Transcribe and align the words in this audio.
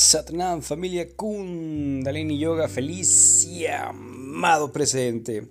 Satnam, 0.00 0.62
familia 0.62 1.14
Kundalini 1.14 2.38
Yoga, 2.38 2.68
feliz 2.68 3.44
y 3.44 3.66
amado 3.66 4.72
presente. 4.72 5.46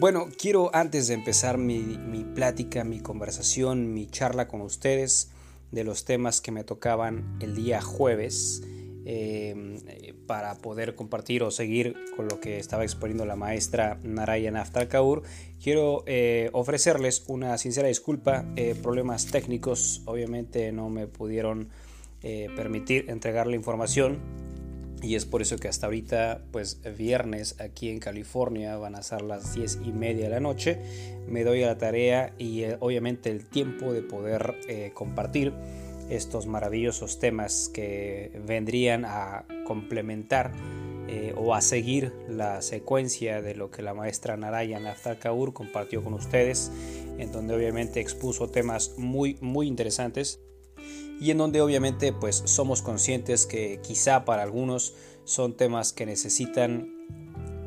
Bueno, 0.00 0.26
quiero 0.36 0.74
antes 0.74 1.06
de 1.06 1.14
empezar 1.14 1.58
mi, 1.58 1.96
plática, 2.34 2.82
mi 2.82 2.98
conversación, 2.98 3.94
mi 3.94 4.08
charla 4.08 4.48
con 4.48 4.62
ustedes 4.62 5.30
de 5.70 5.84
los 5.84 6.04
temas 6.04 6.40
que 6.40 6.50
me 6.50 6.64
tocaban 6.64 7.38
el 7.40 7.54
día 7.54 7.80
jueves, 7.80 8.64
eh, 9.06 10.12
para 10.26 10.56
poder 10.56 10.96
compartir 10.96 11.44
o 11.44 11.52
seguir 11.52 11.94
con 12.16 12.26
lo 12.26 12.40
que 12.40 12.58
estaba 12.58 12.82
exponiendo 12.82 13.24
la 13.26 13.36
maestra 13.36 14.00
Narayana 14.02 14.62
Aftar 14.62 14.88
Kaur, 14.88 15.22
quiero 15.62 16.02
eh, 16.06 16.50
ofrecerles 16.52 17.22
una 17.28 17.56
sincera 17.58 17.86
disculpa. 17.86 18.44
Eh, 18.56 18.74
problemas 18.74 19.26
técnicos, 19.26 20.02
obviamente 20.06 20.72
no 20.72 20.90
me 20.90 21.06
pudieron 21.06 21.68
eh, 22.26 22.48
permitir 22.56 23.10
entregar 23.10 23.46
la 23.46 23.54
información 23.54 24.18
y 25.02 25.14
es 25.14 25.26
por 25.26 25.42
eso 25.42 25.58
que 25.58 25.68
hasta 25.68 25.84
ahorita, 25.84 26.46
pues 26.52 26.80
viernes 26.96 27.60
aquí 27.60 27.90
en 27.90 27.98
California 27.98 28.78
van 28.78 28.94
a 28.94 29.02
ser 29.02 29.20
las 29.20 29.54
10 29.54 29.80
y 29.84 29.92
media 29.92 30.24
de 30.24 30.30
la 30.30 30.40
noche. 30.40 30.78
Me 31.28 31.44
doy 31.44 31.62
a 31.64 31.66
la 31.66 31.76
tarea 31.76 32.32
y 32.38 32.62
eh, 32.62 32.78
obviamente 32.80 33.30
el 33.30 33.44
tiempo 33.44 33.92
de 33.92 34.00
poder 34.00 34.54
eh, 34.66 34.92
compartir 34.94 35.52
estos 36.08 36.46
maravillosos 36.46 37.18
temas 37.18 37.70
que 37.74 38.32
vendrían 38.46 39.04
a 39.04 39.44
complementar 39.66 40.52
o 41.36 41.54
a 41.54 41.60
seguir 41.60 42.12
la 42.28 42.60
secuencia 42.60 43.40
de 43.40 43.54
lo 43.54 43.70
que 43.70 43.82
la 43.82 43.94
maestra 43.94 44.36
Narayan 44.36 44.86
Aftar 44.86 45.18
compartió 45.52 46.02
con 46.02 46.12
ustedes, 46.14 46.72
en 47.18 47.30
donde 47.30 47.54
obviamente 47.54 48.00
expuso 48.00 48.48
temas 48.48 48.94
muy, 48.98 49.38
muy 49.40 49.68
interesantes 49.68 50.40
y 51.20 51.30
en 51.30 51.38
donde 51.38 51.60
obviamente 51.60 52.12
pues 52.12 52.42
somos 52.46 52.82
conscientes 52.82 53.46
que 53.46 53.80
quizá 53.82 54.24
para 54.24 54.42
algunos 54.42 54.94
son 55.24 55.56
temas 55.56 55.92
que 55.92 56.06
necesitan 56.06 56.94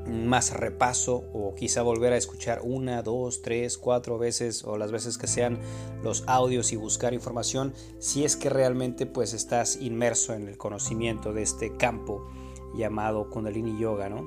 más 0.07 0.53
repaso 0.53 1.25
o 1.33 1.53
quizá 1.55 1.81
volver 1.81 2.13
a 2.13 2.17
escuchar 2.17 2.61
una, 2.63 3.01
dos, 3.01 3.41
tres, 3.41 3.77
cuatro 3.77 4.17
veces 4.17 4.63
o 4.63 4.77
las 4.77 4.91
veces 4.91 5.17
que 5.17 5.27
sean 5.27 5.59
los 6.03 6.23
audios 6.27 6.71
y 6.71 6.77
buscar 6.77 7.13
información 7.13 7.73
si 7.99 8.23
es 8.23 8.35
que 8.37 8.49
realmente 8.49 9.05
pues 9.05 9.33
estás 9.33 9.77
inmerso 9.81 10.33
en 10.33 10.47
el 10.47 10.57
conocimiento 10.57 11.33
de 11.33 11.43
este 11.43 11.75
campo 11.75 12.25
llamado 12.75 13.29
Kundalini 13.29 13.79
Yoga, 13.79 14.09
¿no? 14.09 14.25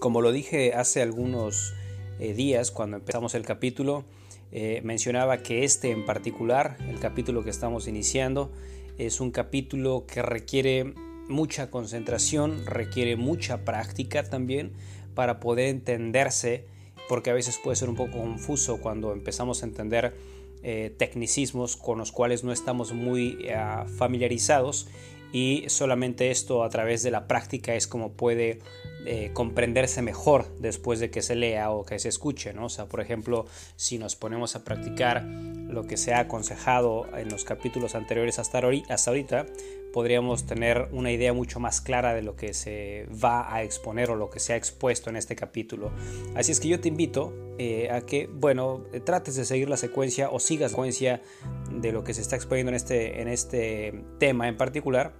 Como 0.00 0.20
lo 0.20 0.32
dije 0.32 0.74
hace 0.74 1.00
algunos 1.00 1.72
eh, 2.18 2.34
días 2.34 2.70
cuando 2.70 2.98
empezamos 2.98 3.34
el 3.34 3.44
capítulo, 3.44 4.04
eh, 4.52 4.80
mencionaba 4.84 5.38
que 5.38 5.64
este 5.64 5.90
en 5.90 6.04
particular, 6.04 6.76
el 6.88 6.98
capítulo 7.00 7.44
que 7.44 7.50
estamos 7.50 7.88
iniciando, 7.88 8.52
es 8.98 9.20
un 9.20 9.30
capítulo 9.30 10.04
que 10.06 10.22
requiere 10.22 10.94
mucha 11.28 11.70
concentración, 11.70 12.64
requiere 12.66 13.16
mucha 13.16 13.64
práctica 13.64 14.24
también 14.24 14.72
para 15.14 15.40
poder 15.40 15.68
entenderse, 15.68 16.64
porque 17.08 17.30
a 17.30 17.34
veces 17.34 17.58
puede 17.62 17.76
ser 17.76 17.88
un 17.88 17.96
poco 17.96 18.18
confuso 18.18 18.80
cuando 18.80 19.12
empezamos 19.12 19.62
a 19.62 19.66
entender 19.66 20.14
eh, 20.62 20.94
tecnicismos 20.96 21.76
con 21.76 21.98
los 21.98 22.12
cuales 22.12 22.44
no 22.44 22.52
estamos 22.52 22.92
muy 22.92 23.38
eh, 23.42 23.56
familiarizados 23.98 24.88
y 25.30 25.64
solamente 25.66 26.30
esto 26.30 26.62
a 26.62 26.70
través 26.70 27.02
de 27.02 27.10
la 27.10 27.26
práctica 27.26 27.74
es 27.74 27.86
como 27.86 28.12
puede 28.12 28.60
eh, 29.06 29.30
comprenderse 29.32 30.00
mejor 30.02 30.46
después 30.58 30.98
de 30.98 31.10
que 31.10 31.20
se 31.20 31.34
lea 31.34 31.70
o 31.70 31.84
que 31.84 31.98
se 31.98 32.08
escuche. 32.08 32.54
O 32.58 32.68
sea, 32.68 32.86
por 32.86 33.00
ejemplo, 33.00 33.46
si 33.76 33.98
nos 33.98 34.16
ponemos 34.16 34.56
a 34.56 34.64
practicar 34.64 35.24
lo 35.24 35.86
que 35.86 35.96
se 35.96 36.14
ha 36.14 36.20
aconsejado 36.20 37.06
en 37.16 37.28
los 37.28 37.44
capítulos 37.44 37.94
anteriores 37.94 38.38
hasta 38.38 38.58
ahorita, 38.58 39.46
podríamos 39.92 40.46
tener 40.46 40.88
una 40.90 41.12
idea 41.12 41.32
mucho 41.32 41.60
más 41.60 41.80
clara 41.80 42.14
de 42.14 42.22
lo 42.22 42.34
que 42.34 42.54
se 42.54 43.06
va 43.22 43.54
a 43.54 43.62
exponer 43.62 44.10
o 44.10 44.16
lo 44.16 44.30
que 44.30 44.40
se 44.40 44.52
ha 44.52 44.56
expuesto 44.56 45.10
en 45.10 45.16
este 45.16 45.36
capítulo. 45.36 45.92
Así 46.34 46.50
es 46.50 46.58
que 46.58 46.68
yo 46.68 46.80
te 46.80 46.88
invito 46.88 47.32
eh, 47.58 47.90
a 47.90 48.00
que, 48.00 48.26
bueno, 48.26 48.84
trates 49.04 49.36
de 49.36 49.44
seguir 49.44 49.68
la 49.68 49.76
secuencia 49.76 50.30
o 50.30 50.40
sigas 50.40 50.64
la 50.64 50.68
secuencia 50.70 51.22
de 51.70 51.92
lo 51.92 52.02
que 52.04 52.14
se 52.14 52.22
está 52.22 52.36
exponiendo 52.36 52.70
en 52.70 52.76
este, 52.76 53.20
en 53.20 53.28
este 53.28 54.04
tema 54.18 54.48
en 54.48 54.56
particular 54.56 55.14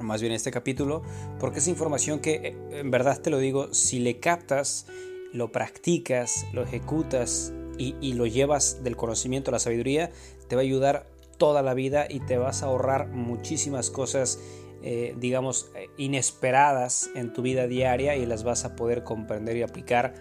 más 0.00 0.20
bien 0.20 0.32
este 0.32 0.50
capítulo, 0.50 1.02
porque 1.38 1.58
es 1.58 1.68
información 1.68 2.20
que, 2.20 2.34
eh, 2.34 2.56
en 2.72 2.90
verdad 2.90 3.20
te 3.20 3.30
lo 3.30 3.38
digo, 3.38 3.72
si 3.72 3.98
le 3.98 4.18
captas, 4.18 4.86
lo 5.32 5.52
practicas, 5.52 6.46
lo 6.52 6.62
ejecutas 6.62 7.52
y, 7.78 8.14
lo 8.14 8.26
llevas 8.26 8.82
del 8.82 8.96
conocimiento 8.96 9.50
a 9.50 9.52
la 9.52 9.58
sabiduría, 9.58 10.10
te 10.48 10.56
va 10.56 10.62
a 10.62 10.64
ayudar 10.64 11.06
toda 11.36 11.62
la 11.62 11.74
vida 11.74 12.06
y 12.08 12.20
te 12.20 12.38
vas 12.38 12.62
a 12.62 12.66
ahorrar 12.66 13.08
muchísimas 13.08 13.90
cosas, 13.90 14.38
eh, 14.82 15.14
digamos, 15.18 15.70
eh, 15.76 15.88
inesperadas 15.98 17.10
en 17.14 17.34
tu 17.34 17.42
vida 17.42 17.66
diaria 17.66 18.16
y 18.16 18.24
las 18.24 18.44
vas 18.44 18.64
a 18.64 18.76
poder 18.76 19.04
comprender 19.04 19.56
y 19.56 19.62
aplicar 19.62 20.14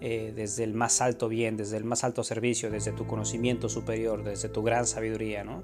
desde 0.00 0.64
el 0.64 0.72
más 0.72 1.02
alto 1.02 1.28
bien, 1.28 1.58
desde 1.58 1.76
el 1.76 1.84
más 1.84 2.04
alto 2.04 2.24
servicio, 2.24 2.70
desde 2.70 2.90
tu 2.90 3.06
conocimiento 3.06 3.68
superior, 3.68 4.24
desde 4.24 4.48
tu 4.48 4.62
gran 4.62 4.86
sabiduría, 4.86 5.44
¿no? 5.44 5.62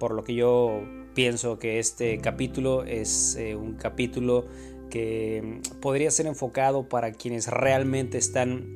Por 0.00 0.14
lo 0.14 0.24
que 0.24 0.34
yo 0.34 0.82
pienso 1.18 1.58
que 1.58 1.80
este 1.80 2.18
capítulo 2.18 2.84
es 2.84 3.34
eh, 3.34 3.56
un 3.56 3.74
capítulo 3.74 4.46
que 4.88 5.42
mm, 5.42 5.80
podría 5.80 6.12
ser 6.12 6.26
enfocado 6.26 6.88
para 6.88 7.10
quienes 7.10 7.48
realmente 7.48 8.18
están 8.18 8.68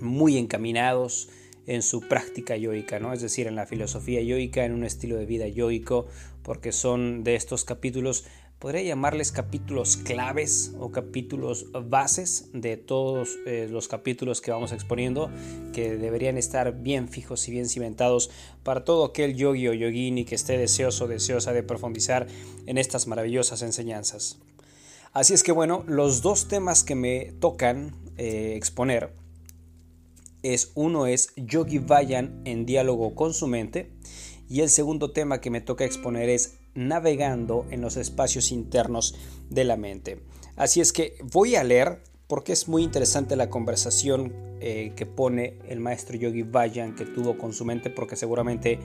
muy 0.00 0.38
encaminados 0.38 1.28
en 1.66 1.82
su 1.82 2.00
práctica 2.00 2.56
yoica, 2.56 3.00
¿no? 3.00 3.12
es 3.12 3.20
decir, 3.20 3.46
en 3.46 3.54
la 3.54 3.66
filosofía 3.66 4.22
yoica, 4.22 4.64
en 4.64 4.72
un 4.72 4.82
estilo 4.82 5.18
de 5.18 5.26
vida 5.26 5.46
yoico, 5.46 6.06
porque 6.42 6.72
son 6.72 7.22
de 7.22 7.34
estos 7.34 7.66
capítulos 7.66 8.24
podría 8.58 8.82
llamarles 8.82 9.30
capítulos 9.30 9.96
claves 9.96 10.72
o 10.78 10.90
capítulos 10.90 11.66
bases 11.88 12.50
de 12.52 12.76
todos 12.76 13.36
eh, 13.46 13.68
los 13.70 13.86
capítulos 13.86 14.40
que 14.40 14.50
vamos 14.50 14.72
exponiendo, 14.72 15.30
que 15.72 15.96
deberían 15.96 16.36
estar 16.36 16.82
bien 16.82 17.08
fijos 17.08 17.46
y 17.48 17.52
bien 17.52 17.68
cimentados 17.68 18.30
para 18.64 18.84
todo 18.84 19.04
aquel 19.04 19.36
yogi 19.36 19.68
o 19.68 19.74
yogini 19.74 20.24
que 20.24 20.34
esté 20.34 20.58
deseoso 20.58 21.04
o 21.04 21.08
deseosa 21.08 21.52
de 21.52 21.62
profundizar 21.62 22.26
en 22.66 22.78
estas 22.78 23.06
maravillosas 23.06 23.62
enseñanzas. 23.62 24.38
Así 25.12 25.34
es 25.34 25.42
que 25.42 25.52
bueno, 25.52 25.84
los 25.86 26.20
dos 26.20 26.48
temas 26.48 26.82
que 26.82 26.94
me 26.94 27.32
tocan 27.40 27.94
eh, 28.16 28.54
exponer 28.56 29.12
es 30.42 30.72
uno 30.74 31.06
es 31.06 31.32
Yogi 31.36 31.78
Vayan 31.78 32.42
en 32.44 32.66
diálogo 32.66 33.14
con 33.14 33.34
su 33.34 33.46
mente 33.46 33.90
y 34.48 34.60
el 34.60 34.70
segundo 34.70 35.12
tema 35.12 35.40
que 35.40 35.50
me 35.50 35.60
toca 35.60 35.84
exponer 35.84 36.28
es 36.28 36.58
navegando 36.74 37.66
en 37.70 37.80
los 37.80 37.96
espacios 37.96 38.52
internos 38.52 39.14
de 39.50 39.64
la 39.64 39.76
mente. 39.76 40.20
Así 40.56 40.80
es 40.80 40.92
que 40.92 41.14
voy 41.32 41.54
a 41.54 41.64
leer 41.64 42.02
porque 42.26 42.52
es 42.52 42.68
muy 42.68 42.82
interesante 42.82 43.36
la 43.36 43.48
conversación 43.48 44.32
eh, 44.60 44.92
que 44.96 45.06
pone 45.06 45.58
el 45.68 45.80
maestro 45.80 46.16
Yogi 46.16 46.42
Vayan 46.42 46.94
que 46.94 47.06
tuvo 47.06 47.38
con 47.38 47.52
su 47.52 47.64
mente, 47.64 47.90
porque 47.90 48.16
seguramente 48.16 48.78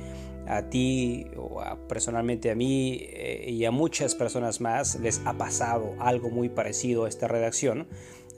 a 0.47 0.69
ti 0.69 1.25
o 1.35 1.61
personalmente 1.87 2.51
a 2.51 2.55
mí 2.55 2.99
eh, 3.01 3.49
y 3.49 3.65
a 3.65 3.71
muchas 3.71 4.15
personas 4.15 4.61
más 4.61 4.99
les 4.99 5.21
ha 5.25 5.33
pasado 5.33 5.93
algo 5.99 6.29
muy 6.29 6.49
parecido 6.49 7.05
a 7.05 7.09
esta 7.09 7.27
redacción, 7.27 7.87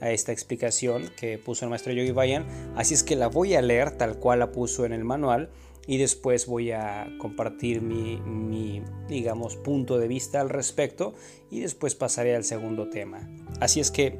a 0.00 0.10
esta 0.10 0.32
explicación 0.32 1.10
que 1.16 1.38
puso 1.38 1.64
el 1.64 1.70
maestro 1.70 1.92
Yogi 1.92 2.10
Vayan. 2.10 2.46
Así 2.74 2.94
es 2.94 3.02
que 3.02 3.16
la 3.16 3.28
voy 3.28 3.54
a 3.54 3.62
leer 3.62 3.92
tal 3.92 4.18
cual 4.18 4.40
la 4.40 4.50
puso 4.50 4.84
en 4.86 4.92
el 4.92 5.04
manual 5.04 5.50
y 5.86 5.98
después 5.98 6.46
voy 6.46 6.72
a 6.72 7.08
compartir 7.18 7.80
mi, 7.80 8.82
digamos, 9.08 9.56
punto 9.56 9.98
de 9.98 10.08
vista 10.08 10.40
al 10.40 10.48
respecto 10.48 11.14
y 11.50 11.60
después 11.60 11.94
pasaré 11.94 12.34
al 12.34 12.44
segundo 12.44 12.88
tema. 12.90 13.28
Así 13.60 13.80
es 13.80 13.90
que 13.90 14.18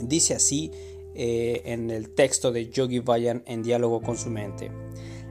dice 0.00 0.34
así 0.34 0.70
eh, 1.14 1.62
en 1.66 1.90
el 1.90 2.10
texto 2.14 2.52
de 2.52 2.68
Yogi 2.68 2.98
Vayan 2.98 3.42
en 3.46 3.62
diálogo 3.62 4.00
con 4.02 4.16
su 4.16 4.30
mente. 4.30 4.70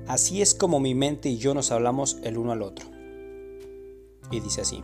Así 0.07 0.41
es 0.41 0.55
como 0.55 0.79
mi 0.79 0.95
mente 0.95 1.29
y 1.29 1.37
yo 1.37 1.53
nos 1.53 1.71
hablamos 1.71 2.17
el 2.23 2.37
uno 2.37 2.51
al 2.53 2.61
otro. 2.61 2.87
Y 4.31 4.39
dice 4.39 4.61
así. 4.61 4.83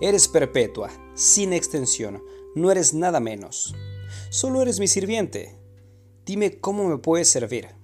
Eres 0.00 0.28
perpetua, 0.28 0.90
sin 1.14 1.52
extensión, 1.52 2.22
no 2.54 2.70
eres 2.70 2.92
nada 2.92 3.20
menos. 3.20 3.74
Solo 4.30 4.60
eres 4.60 4.80
mi 4.80 4.88
sirviente. 4.88 5.56
Dime 6.26 6.58
cómo 6.58 6.88
me 6.88 6.98
puedes 6.98 7.28
servir. 7.28 7.81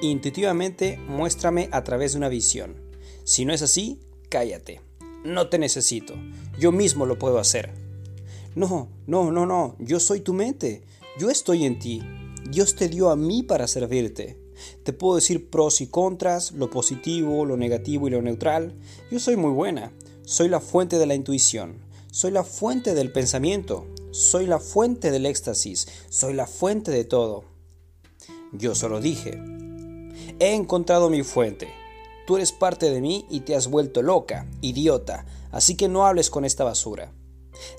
Intuitivamente 0.00 0.96
muéstrame 1.08 1.68
a 1.72 1.82
través 1.82 2.12
de 2.12 2.18
una 2.18 2.28
visión. 2.28 2.76
Si 3.24 3.44
no 3.44 3.52
es 3.52 3.62
así, 3.62 3.98
cállate. 4.28 4.80
No 5.24 5.48
te 5.48 5.58
necesito. 5.58 6.14
Yo 6.58 6.70
mismo 6.70 7.04
lo 7.04 7.18
puedo 7.18 7.38
hacer. 7.38 7.72
No, 8.54 8.88
no, 9.06 9.32
no, 9.32 9.44
no. 9.44 9.76
Yo 9.80 9.98
soy 9.98 10.20
tu 10.20 10.34
mente. 10.34 10.82
Yo 11.18 11.30
estoy 11.30 11.64
en 11.64 11.80
ti. 11.80 12.02
Dios 12.48 12.76
te 12.76 12.88
dio 12.88 13.10
a 13.10 13.16
mí 13.16 13.42
para 13.42 13.66
servirte. 13.66 14.38
Te 14.84 14.92
puedo 14.92 15.16
decir 15.16 15.50
pros 15.50 15.80
y 15.80 15.88
contras, 15.88 16.52
lo 16.52 16.70
positivo, 16.70 17.44
lo 17.44 17.56
negativo 17.56 18.06
y 18.06 18.10
lo 18.10 18.22
neutral. 18.22 18.74
Yo 19.10 19.18
soy 19.18 19.36
muy 19.36 19.50
buena. 19.50 19.92
Soy 20.24 20.48
la 20.48 20.60
fuente 20.60 20.98
de 20.98 21.06
la 21.06 21.14
intuición. 21.14 21.78
Soy 22.12 22.30
la 22.30 22.44
fuente 22.44 22.94
del 22.94 23.10
pensamiento. 23.10 23.86
Soy 24.12 24.46
la 24.46 24.60
fuente 24.60 25.10
del 25.10 25.26
éxtasis. 25.26 25.88
Soy 26.08 26.34
la 26.34 26.46
fuente 26.46 26.92
de 26.92 27.04
todo. 27.04 27.44
Yo 28.52 28.74
solo 28.74 29.00
dije, 29.00 29.40
He 30.40 30.54
encontrado 30.54 31.10
mi 31.10 31.24
fuente. 31.24 31.68
Tú 32.26 32.36
eres 32.36 32.52
parte 32.52 32.90
de 32.90 33.00
mí 33.00 33.26
y 33.28 33.40
te 33.40 33.56
has 33.56 33.68
vuelto 33.68 34.02
loca, 34.02 34.46
idiota, 34.60 35.26
así 35.50 35.76
que 35.76 35.88
no 35.88 36.06
hables 36.06 36.30
con 36.30 36.44
esta 36.44 36.62
basura. 36.62 37.12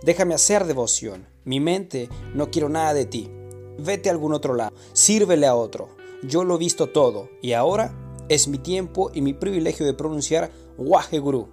Déjame 0.04 0.34
hacer 0.34 0.66
devoción. 0.66 1.28
Mi 1.46 1.62
mente 1.62 2.10
no 2.34 2.52
quiero 2.52 2.68
nada 2.68 2.94
de 2.94 3.06
ti. 3.06 3.30
Vete 3.78 4.10
a 4.10 4.12
algún 4.12 4.34
otro 4.34 4.56
lado. 4.56 4.76
Sírvele 4.92 5.48
a 5.48 5.56
otro. 5.56 5.90
Yo 6.24 6.44
lo 6.44 6.56
he 6.56 6.60
visto 6.60 6.88
todo 6.88 7.30
y 7.42 7.54
ahora 7.54 7.96
es 8.28 8.50
mi 8.50 8.58
tiempo 8.58 9.10
y 9.14 9.22
mi 9.22 9.34
privilegio 9.34 9.86
de 9.86 9.94
pronunciar 9.94 10.52
Waje 10.78 11.20
Guru. 11.20 11.48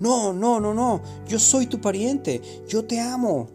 No, 0.00 0.32
no, 0.32 0.58
no, 0.58 0.74
no. 0.74 1.00
Yo 1.28 1.38
soy 1.38 1.66
tu 1.66 1.80
pariente. 1.80 2.42
Yo 2.66 2.84
te 2.84 2.98
amo. 3.00 3.48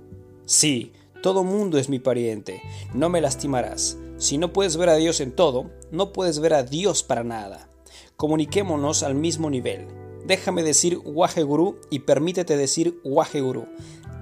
Sí, 0.45 0.93
todo 1.21 1.43
mundo 1.43 1.77
es 1.77 1.89
mi 1.89 1.99
pariente. 1.99 2.61
No 2.93 3.09
me 3.09 3.19
lastimarás. 3.19 3.97
Si 4.23 4.37
no 4.37 4.53
puedes 4.53 4.77
ver 4.77 4.87
a 4.87 4.95
Dios 4.95 5.19
en 5.19 5.33
todo, 5.33 5.69
no 5.91 6.13
puedes 6.13 6.39
ver 6.39 6.53
a 6.53 6.63
Dios 6.63 7.03
para 7.03 7.25
nada. 7.25 7.67
Comuniquémonos 8.15 9.03
al 9.03 9.15
mismo 9.15 9.49
nivel. 9.49 9.85
Déjame 10.25 10.63
decir 10.63 10.97
Waje 11.03 11.43
Guru 11.43 11.81
y 11.89 11.99
permítete 11.99 12.55
decir 12.55 13.01
Waje 13.03 13.41
Guru. 13.41 13.67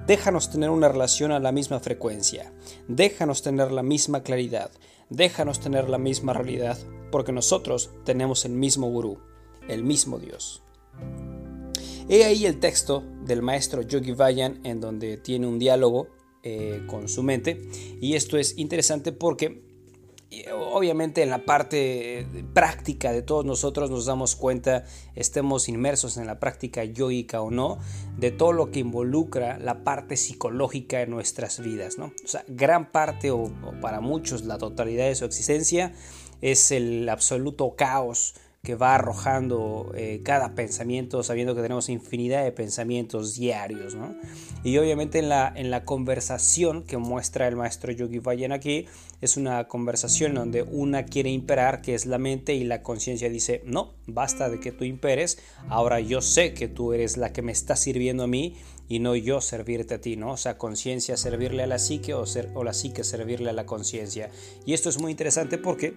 Déjanos 0.08 0.50
tener 0.50 0.70
una 0.70 0.88
relación 0.88 1.30
a 1.30 1.38
la 1.38 1.52
misma 1.52 1.78
frecuencia. 1.78 2.52
Déjanos 2.88 3.42
tener 3.42 3.70
la 3.70 3.84
misma 3.84 4.24
claridad. 4.24 4.72
Déjanos 5.08 5.60
tener 5.60 5.88
la 5.88 5.98
misma 5.98 6.32
realidad, 6.32 6.78
porque 7.12 7.30
nosotros 7.30 7.90
tenemos 8.04 8.44
el 8.44 8.54
mismo 8.54 8.90
gurú, 8.90 9.20
el 9.68 9.84
mismo 9.84 10.18
Dios. 10.18 10.64
He 12.08 12.24
ahí 12.24 12.44
el 12.44 12.58
texto 12.58 13.04
del 13.24 13.40
maestro 13.40 13.82
Yogi 13.82 14.14
Vayan 14.14 14.58
en 14.64 14.80
donde 14.80 15.16
tiene 15.16 15.46
un 15.46 15.60
diálogo 15.60 16.08
eh, 16.42 16.82
con 16.88 17.08
su 17.08 17.22
mente 17.22 17.62
y 18.00 18.14
esto 18.14 18.36
es 18.36 18.58
interesante 18.58 19.12
porque 19.12 19.71
obviamente 20.52 21.22
en 21.22 21.30
la 21.30 21.44
parte 21.44 22.26
práctica 22.54 23.12
de 23.12 23.22
todos 23.22 23.44
nosotros 23.44 23.90
nos 23.90 24.06
damos 24.06 24.36
cuenta, 24.36 24.84
estemos 25.14 25.68
inmersos 25.68 26.16
en 26.16 26.26
la 26.26 26.40
práctica 26.40 26.84
yoica 26.84 27.40
o 27.40 27.50
no, 27.50 27.78
de 28.16 28.30
todo 28.30 28.52
lo 28.52 28.70
que 28.70 28.80
involucra 28.80 29.58
la 29.58 29.84
parte 29.84 30.16
psicológica 30.16 31.02
en 31.02 31.10
nuestras 31.10 31.60
vidas. 31.60 31.98
¿no? 31.98 32.12
O 32.24 32.28
sea, 32.28 32.44
gran 32.48 32.90
parte 32.90 33.30
o 33.30 33.50
para 33.80 34.00
muchos 34.00 34.44
la 34.44 34.58
totalidad 34.58 35.06
de 35.06 35.14
su 35.14 35.24
existencia 35.24 35.92
es 36.40 36.72
el 36.72 37.08
absoluto 37.08 37.74
caos 37.76 38.34
que 38.64 38.76
va 38.76 38.94
arrojando 38.94 39.90
eh, 39.96 40.20
cada 40.24 40.54
pensamiento, 40.54 41.24
sabiendo 41.24 41.56
que 41.56 41.62
tenemos 41.62 41.88
infinidad 41.88 42.44
de 42.44 42.52
pensamientos 42.52 43.34
diarios. 43.34 43.96
¿no? 43.96 44.14
Y 44.62 44.78
obviamente 44.78 45.18
en 45.18 45.28
la, 45.28 45.52
en 45.52 45.72
la 45.72 45.84
conversación 45.84 46.84
que 46.84 46.96
muestra 46.96 47.48
el 47.48 47.56
maestro 47.56 47.90
Yogi 47.90 48.20
Vayan 48.20 48.52
aquí, 48.52 48.86
es 49.20 49.36
una 49.36 49.66
conversación 49.66 50.34
donde 50.34 50.62
una 50.62 51.06
quiere 51.06 51.30
imperar, 51.30 51.82
que 51.82 51.94
es 51.94 52.06
la 52.06 52.18
mente, 52.18 52.54
y 52.54 52.62
la 52.62 52.84
conciencia 52.84 53.28
dice, 53.28 53.62
no, 53.64 53.94
basta 54.06 54.48
de 54.48 54.60
que 54.60 54.70
tú 54.70 54.84
imperes, 54.84 55.38
ahora 55.68 55.98
yo 55.98 56.20
sé 56.20 56.54
que 56.54 56.68
tú 56.68 56.92
eres 56.92 57.16
la 57.16 57.32
que 57.32 57.42
me 57.42 57.50
está 57.50 57.74
sirviendo 57.74 58.22
a 58.22 58.28
mí 58.28 58.54
y 58.88 58.98
no 58.98 59.16
yo 59.16 59.40
servirte 59.40 59.94
a 59.94 60.00
ti, 60.00 60.16
¿no? 60.16 60.32
O 60.32 60.36
sea, 60.36 60.58
conciencia 60.58 61.16
servirle 61.16 61.62
a 61.62 61.66
la 61.66 61.78
psique 61.78 62.14
o, 62.14 62.26
ser, 62.26 62.50
o 62.54 62.62
la 62.62 62.74
psique 62.74 63.04
servirle 63.04 63.50
a 63.50 63.52
la 63.54 63.64
conciencia. 63.64 64.30
Y 64.66 64.74
esto 64.74 64.88
es 64.88 65.00
muy 65.00 65.10
interesante 65.10 65.56
porque 65.56 65.94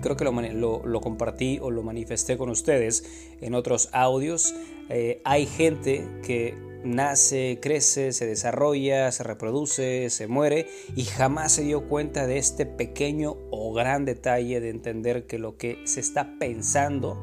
creo 0.00 0.16
que 0.16 0.24
lo, 0.24 1.00
compartí 1.00 1.58
o 1.60 1.70
lo 1.70 1.82
manifesté 1.82 2.36
con 2.36 2.50
ustedes 2.50 3.04
en 3.40 3.54
otros 3.54 3.88
audios. 3.92 4.54
Eh, 4.88 5.20
hay 5.24 5.46
gente 5.46 6.06
que 6.24 6.54
nace, 6.84 7.58
crece, 7.60 8.12
se 8.12 8.26
desarrolla, 8.26 9.10
se 9.12 9.22
reproduce, 9.24 10.10
se 10.10 10.26
muere 10.26 10.68
y 10.96 11.04
jamás 11.04 11.52
se 11.52 11.62
dio 11.62 11.88
cuenta 11.88 12.26
de 12.26 12.38
este 12.38 12.66
pequeño 12.66 13.36
o 13.50 13.72
gran 13.72 14.04
detalle 14.04 14.60
de 14.60 14.70
entender 14.70 15.26
que 15.26 15.38
lo 15.38 15.56
que 15.56 15.78
se 15.84 16.00
está 16.00 16.38
pensando 16.38 17.18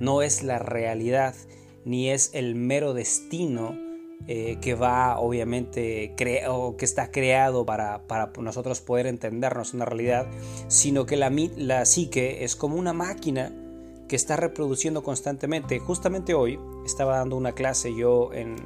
no 0.00 0.22
es 0.22 0.42
la 0.42 0.58
realidad 0.58 1.34
ni 1.84 2.10
es 2.10 2.30
el 2.32 2.54
mero 2.54 2.94
destino 2.94 3.83
eh, 4.26 4.58
que 4.60 4.74
va 4.74 5.18
obviamente 5.18 6.14
o 6.48 6.76
que 6.76 6.84
está 6.84 7.10
creado 7.10 7.66
para, 7.66 8.06
para, 8.06 8.32
nosotros 8.38 8.80
poder 8.80 9.06
entendernos 9.06 9.74
una 9.74 9.84
realidad, 9.84 10.26
sino 10.68 11.06
que 11.06 11.16
la, 11.16 11.30
la 11.56 11.84
psique 11.84 12.44
es 12.44 12.56
como 12.56 12.76
una 12.76 12.92
máquina 12.92 13.52
que 14.08 14.16
está 14.16 14.36
reproduciendo 14.36 15.02
constantemente. 15.02 15.78
Justamente 15.78 16.34
hoy 16.34 16.58
estaba 16.84 17.18
dando 17.18 17.36
una 17.36 17.52
clase 17.52 17.94
yo 17.94 18.32
en 18.32 18.56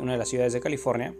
una 0.00 0.12
de 0.12 0.18
las 0.18 0.28
ciudades 0.28 0.52
de 0.52 0.60
California 0.60 1.14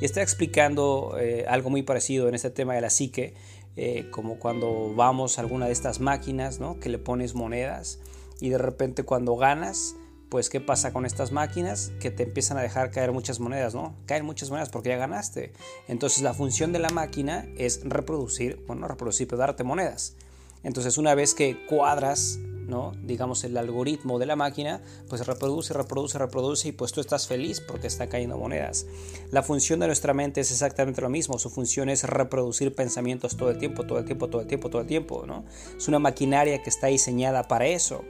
y 0.00 0.04
estaba 0.04 0.22
explicando 0.22 1.16
eh, 1.18 1.44
algo 1.48 1.70
muy 1.70 1.82
parecido 1.82 2.28
en 2.28 2.34
este 2.34 2.50
tema 2.50 2.74
de 2.74 2.80
la 2.80 2.90
psique, 2.90 3.34
eh, 3.76 4.08
como 4.10 4.38
cuando 4.38 4.94
vamos 4.94 5.38
a 5.38 5.42
alguna 5.42 5.66
de 5.66 5.72
estas 5.72 6.00
máquinas, 6.00 6.60
¿no? 6.60 6.80
que 6.80 6.88
le 6.88 6.98
pones 6.98 7.34
monedas 7.34 8.00
y 8.40 8.50
de 8.50 8.58
repente 8.58 9.02
cuando 9.02 9.36
ganas, 9.36 9.96
pues 10.28 10.50
¿qué 10.50 10.60
pasa 10.60 10.92
con 10.92 11.06
estas 11.06 11.32
máquinas? 11.32 11.92
Que 12.00 12.10
te 12.10 12.24
empiezan 12.24 12.58
a 12.58 12.62
dejar 12.62 12.90
caer 12.90 13.12
muchas 13.12 13.40
monedas, 13.40 13.74
¿no? 13.74 13.94
Caen 14.06 14.24
muchas 14.24 14.50
monedas 14.50 14.70
porque 14.70 14.90
ya 14.90 14.96
ganaste. 14.96 15.52
Entonces 15.88 16.22
la 16.22 16.34
función 16.34 16.72
de 16.72 16.78
la 16.78 16.90
máquina 16.90 17.46
es 17.56 17.80
reproducir, 17.84 18.62
bueno, 18.66 18.88
reproducir, 18.88 19.28
pero 19.28 19.38
darte 19.38 19.64
monedas. 19.64 20.14
Entonces 20.62 20.98
una 20.98 21.14
vez 21.14 21.34
que 21.34 21.66
cuadras 21.66 22.38
¿no? 22.66 22.92
digamos 23.02 23.44
el 23.44 23.56
algoritmo 23.56 24.18
de 24.18 24.26
la 24.26 24.36
máquina, 24.36 24.82
pues 25.08 25.26
reproduce, 25.26 25.72
reproduce, 25.72 26.18
reproduce 26.18 26.68
y 26.68 26.72
pues 26.72 26.92
tú 26.92 27.00
estás 27.00 27.26
feliz 27.26 27.60
porque 27.60 27.86
está 27.86 28.08
cayendo 28.08 28.36
monedas. 28.36 28.86
La 29.30 29.42
función 29.42 29.80
de 29.80 29.86
nuestra 29.86 30.14
mente 30.14 30.40
es 30.40 30.50
exactamente 30.50 31.00
lo 31.00 31.08
mismo, 31.08 31.38
su 31.38 31.50
función 31.50 31.88
es 31.88 32.04
reproducir 32.04 32.74
pensamientos 32.74 33.36
todo 33.36 33.50
el 33.50 33.58
tiempo, 33.58 33.86
todo 33.86 33.98
el 33.98 34.04
tiempo, 34.04 34.28
todo 34.28 34.42
el 34.42 34.48
tiempo, 34.48 34.70
todo 34.70 34.82
el 34.82 34.88
tiempo, 34.88 35.24
¿no? 35.26 35.44
Es 35.76 35.88
una 35.88 35.98
maquinaria 35.98 36.62
que 36.62 36.70
está 36.70 36.88
diseñada 36.88 37.44
para 37.44 37.66
eso. 37.66 38.04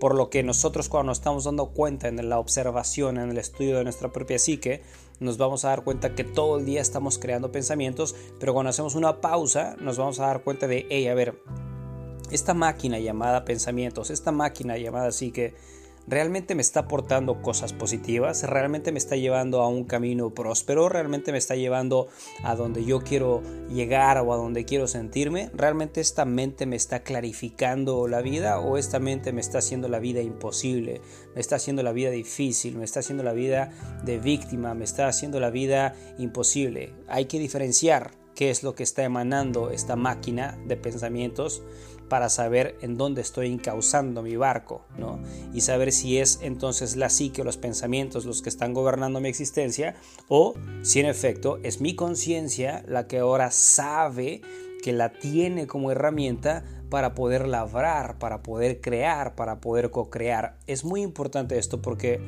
Por 0.00 0.14
lo 0.14 0.30
que 0.30 0.42
nosotros 0.42 0.88
cuando 0.88 1.08
nos 1.10 1.18
estamos 1.18 1.44
dando 1.44 1.70
cuenta 1.70 2.08
en 2.08 2.28
la 2.28 2.38
observación, 2.38 3.18
en 3.18 3.30
el 3.30 3.38
estudio 3.38 3.78
de 3.78 3.84
nuestra 3.84 4.12
propia 4.12 4.38
psique, 4.38 4.82
nos 5.20 5.38
vamos 5.38 5.64
a 5.64 5.68
dar 5.68 5.82
cuenta 5.82 6.14
que 6.14 6.24
todo 6.24 6.58
el 6.58 6.64
día 6.64 6.80
estamos 6.80 7.18
creando 7.18 7.50
pensamientos, 7.50 8.14
pero 8.38 8.54
cuando 8.54 8.70
hacemos 8.70 8.94
una 8.94 9.20
pausa 9.20 9.76
nos 9.80 9.98
vamos 9.98 10.20
a 10.20 10.26
dar 10.26 10.42
cuenta 10.44 10.68
de, 10.68 10.86
hey, 10.90 11.08
a 11.08 11.14
ver, 11.14 11.42
esta 12.30 12.54
máquina 12.54 12.98
llamada 12.98 13.44
pensamientos, 13.44 14.10
esta 14.10 14.32
máquina 14.32 14.76
llamada 14.76 15.10
psique, 15.10 15.54
realmente 16.08 16.54
me 16.54 16.62
está 16.62 16.80
aportando 16.80 17.42
cosas 17.42 17.72
positivas, 17.72 18.42
realmente 18.44 18.92
me 18.92 18.98
está 18.98 19.16
llevando 19.16 19.60
a 19.60 19.68
un 19.68 19.84
camino 19.84 20.30
próspero, 20.30 20.88
realmente 20.88 21.32
me 21.32 21.38
está 21.38 21.54
llevando 21.54 22.08
a 22.42 22.54
donde 22.54 22.84
yo 22.84 23.00
quiero 23.00 23.42
llegar 23.68 24.18
o 24.18 24.32
a 24.32 24.36
donde 24.36 24.64
quiero 24.64 24.86
sentirme, 24.86 25.50
realmente 25.54 26.00
esta 26.00 26.24
mente 26.24 26.66
me 26.66 26.76
está 26.76 27.02
clarificando 27.02 28.08
la 28.08 28.22
vida 28.22 28.58
o 28.58 28.78
esta 28.78 28.98
mente 28.98 29.32
me 29.32 29.40
está 29.40 29.58
haciendo 29.58 29.88
la 29.88 29.98
vida 29.98 30.22
imposible, 30.22 31.02
me 31.34 31.40
está 31.40 31.56
haciendo 31.56 31.82
la 31.82 31.92
vida 31.92 32.10
difícil, 32.10 32.76
me 32.76 32.84
está 32.84 33.00
haciendo 33.00 33.22
la 33.22 33.32
vida 33.32 33.70
de 34.04 34.18
víctima, 34.18 34.74
me 34.74 34.84
está 34.84 35.08
haciendo 35.08 35.40
la 35.40 35.50
vida 35.50 35.94
imposible. 36.18 36.94
Hay 37.08 37.26
que 37.26 37.38
diferenciar 37.38 38.12
qué 38.34 38.50
es 38.50 38.62
lo 38.62 38.74
que 38.74 38.84
está 38.84 39.02
emanando 39.02 39.70
esta 39.70 39.96
máquina 39.96 40.56
de 40.64 40.76
pensamientos 40.76 41.62
para 42.08 42.28
saber 42.28 42.76
en 42.80 42.96
dónde 42.96 43.20
estoy 43.20 43.52
encauzando 43.52 44.22
mi 44.22 44.36
barco, 44.36 44.84
¿no? 44.96 45.20
Y 45.52 45.60
saber 45.60 45.92
si 45.92 46.18
es 46.18 46.40
entonces 46.42 46.96
la 46.96 47.08
psique 47.08 47.42
o 47.42 47.44
los 47.44 47.56
pensamientos 47.56 48.24
los 48.24 48.42
que 48.42 48.48
están 48.48 48.74
gobernando 48.74 49.20
mi 49.20 49.28
existencia 49.28 49.94
o 50.28 50.54
si 50.82 51.00
en 51.00 51.06
efecto 51.06 51.58
es 51.62 51.80
mi 51.80 51.94
conciencia 51.94 52.82
la 52.86 53.06
que 53.06 53.18
ahora 53.18 53.50
sabe 53.50 54.40
que 54.82 54.92
la 54.92 55.12
tiene 55.12 55.66
como 55.66 55.90
herramienta 55.90 56.64
para 56.88 57.14
poder 57.14 57.46
labrar, 57.46 58.18
para 58.18 58.42
poder 58.42 58.80
crear, 58.80 59.34
para 59.34 59.60
poder 59.60 59.90
co-crear. 59.90 60.58
Es 60.66 60.84
muy 60.84 61.02
importante 61.02 61.58
esto 61.58 61.82
porque 61.82 62.20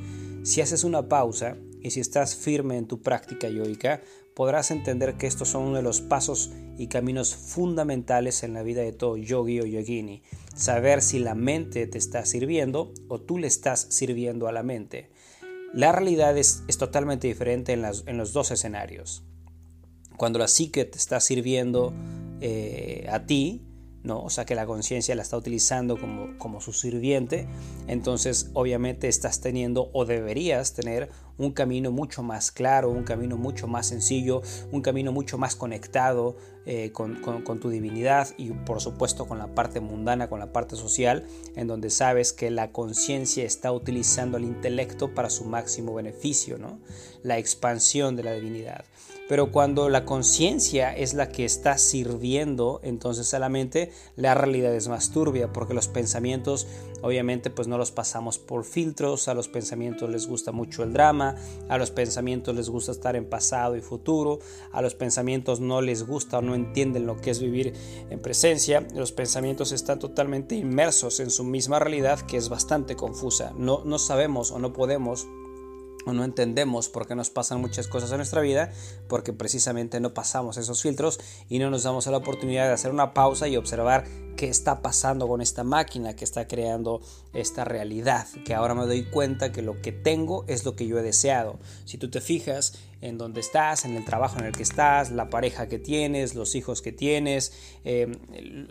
si 0.43 0.61
haces 0.61 0.85
una 0.85 1.09
pausa 1.09 1.57
y 1.83 1.91
si 1.91 2.01
estás 2.01 2.37
firme 2.37 2.77
en 2.77 2.87
tu 2.87 3.01
práctica 3.01 3.49
yoica, 3.49 4.01
podrás 4.35 4.71
entender 4.71 5.17
que 5.17 5.27
estos 5.27 5.49
son 5.49 5.65
uno 5.65 5.77
de 5.77 5.83
los 5.83 6.01
pasos 6.01 6.51
y 6.79 6.87
caminos 6.87 7.35
fundamentales 7.35 8.43
en 8.43 8.55
la 8.55 8.63
vida 8.63 8.83
de 8.83 8.93
todo 8.93 9.17
yogi 9.17 9.61
o 9.61 9.67
yogini. 9.67 10.23
Saber 10.55 11.03
si 11.03 11.19
la 11.19 11.35
mente 11.35 11.87
te 11.87 11.99
está 11.99 12.25
sirviendo 12.25 12.93
o 13.09 13.21
tú 13.21 13.39
le 13.39 13.47
estás 13.47 13.87
sirviendo 13.91 14.49
a 14.49 14.53
la 14.53 14.63
mente. 14.63 15.11
La 15.73 15.93
realidad 15.93 16.37
es, 16.37 16.65
totalmente 16.79 17.29
diferente 17.29 17.73
en, 17.73 18.19
los 18.19 18.33
dos 18.33 18.51
escenarios. 18.51 19.23
Cuando 20.17 20.39
la 20.39 20.49
psique 20.49 20.85
te 20.85 20.99
está 20.99 21.21
sirviendo 21.21 21.93
eh, 22.41 23.07
a 23.11 23.27
ti, 23.27 23.63
¿no? 24.03 24.23
O 24.23 24.31
sea 24.31 24.45
que 24.45 24.55
la 24.55 24.67
conciencia 24.67 25.15
la 25.15 25.23
está 25.23 25.37
utilizando 25.37 25.99
como, 25.99 26.39
como 26.39 26.61
su 26.61 26.73
sirviente, 26.73 27.47
entonces 27.87 28.51
obviamente 28.55 29.09
estás 29.09 29.41
teniendo 29.41 29.91
o 29.93 30.05
deberías 30.05 30.73
tener 30.73 31.11
un 31.37 31.53
camino 31.53 31.91
mucho 31.91 32.23
más 32.23 32.53
claro, 32.53 32.91
un 32.91 33.03
camino 33.03 33.37
mucho 33.37 33.67
más 33.67 33.87
sencillo, 33.87 34.43
un 34.73 34.83
camino 34.83 35.11
mucho 35.11 35.39
más 35.39 35.57
conectado 35.57 36.37
eh, 36.67 36.93
con, 36.93 37.23
con, 37.23 37.61
tu 37.61 37.71
divinidad 37.71 38.29
y 38.37 38.51
por 38.51 38.81
supuesto 38.81 39.27
con 39.27 39.39
la 39.39 39.55
parte 39.55 39.81
mundana, 39.81 40.29
con 40.29 40.39
la 40.39 40.53
parte 40.53 40.77
social, 40.77 41.27
en 41.57 41.67
donde 41.67 41.89
sabes 41.89 42.35
que 42.35 42.51
la 42.51 42.73
conciencia 42.73 43.45
está 43.45 43.73
utilizando 43.73 44.37
el 44.37 44.45
intelecto 44.45 45.15
para 45.15 45.31
su 45.31 45.45
máximo 45.45 45.95
beneficio, 45.95 46.59
¿no? 46.59 46.79
la 47.23 47.39
expansión 47.39 48.17
de 48.17 48.23
la 48.23 48.33
divinidad. 48.33 48.85
Pero 49.31 49.53
cuando 49.53 49.89
la 49.89 50.05
conciencia 50.05 50.93
es 50.93 51.15
la 51.15 51.29
que 51.29 51.45
está 51.45 51.79
sirviendo 51.79 52.81
entonces 52.83 53.33
a 53.33 53.39
la 53.39 53.49
mente, 53.49 53.93
la 54.17 54.35
realidad 54.35 54.75
es 54.75 54.89
más 54.89 55.13
turbia 55.13 55.53
porque 55.53 55.73
los 55.73 55.87
pensamientos 55.87 56.67
obviamente 57.03 57.49
pues 57.49 57.69
no 57.69 57.79
los 57.79 57.93
pasamos 57.93 58.41
por 58.41 58.65
filtros, 58.65 59.29
a 59.29 59.35
los 59.35 59.47
pensamientos 59.47 60.11
les 60.11 60.27
gusta 60.27 60.51
mucho 60.51 60.83
el 60.83 60.93
drama, 60.93 61.37
a 61.69 61.79
los 61.79 61.93
pensamientos 61.93 62.57
les 62.57 62.69
gusta 62.69 62.91
estar 62.91 63.15
en 63.15 63.25
pasado 63.25 63.77
y 63.77 63.81
futuro, 63.81 64.41
a 64.73 64.83
los 64.83 64.97
pensamientos 64.97 65.61
no 65.61 65.81
les 65.81 66.05
gusta 66.05 66.39
o 66.39 66.43
no 66.43 66.57
entienden 66.57 67.07
lo 67.07 67.21
que 67.21 67.31
es 67.31 67.39
vivir 67.39 67.73
en 68.11 68.19
presencia, 68.19 68.85
los 68.97 69.13
pensamientos 69.13 69.71
están 69.71 70.01
totalmente 70.01 70.57
inmersos 70.57 71.21
en 71.21 71.31
su 71.31 71.45
misma 71.45 71.79
realidad 71.79 72.21
que 72.23 72.37
es 72.37 72.49
bastante 72.49 72.97
confusa, 72.97 73.53
no, 73.57 73.85
no 73.85 74.01
sabemos 74.01 74.51
o 74.51 74.59
no 74.59 74.73
podemos 74.73 75.29
o 76.07 76.13
no 76.13 76.25
entendemos 76.25 76.89
por 76.89 77.07
qué 77.07 77.15
nos 77.15 77.31
pasan 77.31 77.61
muchas 77.61 77.87
cosas 77.89 78.11
en 78.11 78.19
nuestra 78.19 78.41
vida, 78.41 78.73
porque 79.09 79.33
precisamente 79.33 80.01
no 80.01 80.15
pasamos 80.15 80.57
esos 80.57 80.83
filtros 80.83 81.21
y 81.49 81.59
no 81.59 81.71
nos 81.71 81.83
damos 81.83 82.07
la 82.07 82.17
oportunidad 82.17 82.67
de 82.67 82.73
hacer 82.73 82.91
una 82.91 83.15
pausa 83.15 83.49
y 83.49 83.57
observar 83.57 84.05
qué 84.41 84.49
está 84.49 84.81
pasando 84.81 85.29
con 85.29 85.43
esta 85.43 85.65
máquina 85.65 86.17
que 86.17 86.25
está 86.25 86.49
creando 86.49 87.03
esta 87.35 87.63
realidad, 87.67 88.27
que 88.47 88.55
ahora 88.55 88.75
me 88.75 88.87
doy 88.87 89.03
cuenta 89.03 89.53
que 89.53 89.61
lo 89.61 89.83
que 89.83 89.93
tengo 89.93 90.47
es 90.49 90.65
lo 90.65 90.77
que 90.77 90.87
yo 90.87 90.99
he 90.99 91.03
deseado. 91.03 91.59
Si 91.85 91.99
tú 91.99 92.09
te 92.09 92.23
fijas 92.23 92.73
en 93.03 93.19
dónde 93.19 93.41
estás, 93.41 93.85
en 93.85 93.97
el 93.97 94.05
trabajo 94.07 94.39
en 94.39 94.47
el 94.47 94.57
que 94.57 94.63
estás, 94.63 95.11
la 95.11 95.29
pareja 95.29 95.69
que 95.69 95.79
tienes, 95.79 96.35
los 96.35 96.55
hijos 96.55 96.81
que 96.81 96.91
tienes, 96.91 97.53
eh, 97.85 98.17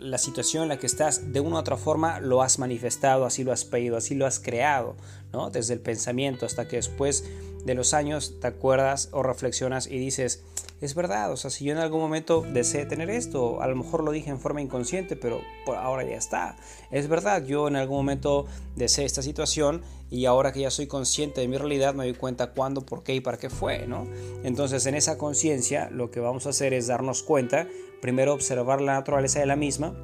la 0.00 0.18
situación 0.18 0.64
en 0.64 0.70
la 0.70 0.78
que 0.80 0.88
estás, 0.88 1.32
de 1.32 1.38
una 1.38 1.54
u 1.54 1.58
otra 1.60 1.76
forma 1.76 2.18
lo 2.18 2.42
has 2.42 2.58
manifestado, 2.58 3.24
así 3.24 3.44
lo 3.44 3.52
has 3.52 3.64
pedido, 3.64 3.96
así 3.96 4.16
lo 4.16 4.26
has 4.26 4.40
creado, 4.40 4.96
¿no? 5.32 5.50
Desde 5.50 5.74
el 5.74 5.80
pensamiento 5.80 6.46
hasta 6.46 6.66
que 6.66 6.76
después 6.78 7.22
de 7.64 7.74
los 7.74 7.94
años 7.94 8.40
te 8.40 8.48
acuerdas 8.48 9.08
o 9.12 9.22
reflexionas 9.22 9.86
y 9.86 9.98
dices, 9.98 10.42
es 10.80 10.94
verdad, 10.94 11.30
o 11.30 11.36
sea, 11.36 11.50
si 11.50 11.66
yo 11.66 11.72
en 11.72 11.78
algún 11.78 12.00
momento 12.00 12.42
deseé 12.42 12.86
tener 12.86 13.10
esto, 13.10 13.60
a 13.60 13.68
lo 13.68 13.76
mejor 13.76 14.02
lo 14.02 14.12
dije 14.12 14.30
en 14.30 14.40
forma 14.40 14.62
inconsciente, 14.62 15.14
pero 15.14 15.40
por 15.66 15.76
ahora 15.76 16.04
ya 16.04 16.16
está. 16.16 16.56
Es 16.90 17.06
verdad, 17.06 17.44
yo 17.44 17.68
en 17.68 17.76
algún 17.76 17.98
momento 17.98 18.46
deseé 18.76 19.04
esta 19.04 19.20
situación 19.22 19.82
y 20.10 20.24
ahora 20.24 20.52
que 20.52 20.60
ya 20.60 20.70
soy 20.70 20.86
consciente 20.86 21.42
de 21.42 21.48
mi 21.48 21.58
realidad 21.58 21.94
me 21.94 22.04
doy 22.04 22.14
cuenta 22.14 22.52
cuándo, 22.52 22.80
por 22.80 23.02
qué 23.02 23.14
y 23.14 23.20
para 23.20 23.38
qué 23.38 23.50
fue, 23.50 23.86
¿no? 23.86 24.06
Entonces 24.42 24.86
en 24.86 24.94
esa 24.94 25.18
conciencia 25.18 25.90
lo 25.90 26.10
que 26.10 26.20
vamos 26.20 26.46
a 26.46 26.50
hacer 26.50 26.72
es 26.72 26.86
darnos 26.86 27.22
cuenta, 27.22 27.68
primero 28.00 28.32
observar 28.32 28.80
la 28.80 28.94
naturaleza 28.94 29.38
de 29.38 29.46
la 29.46 29.56
misma, 29.56 29.94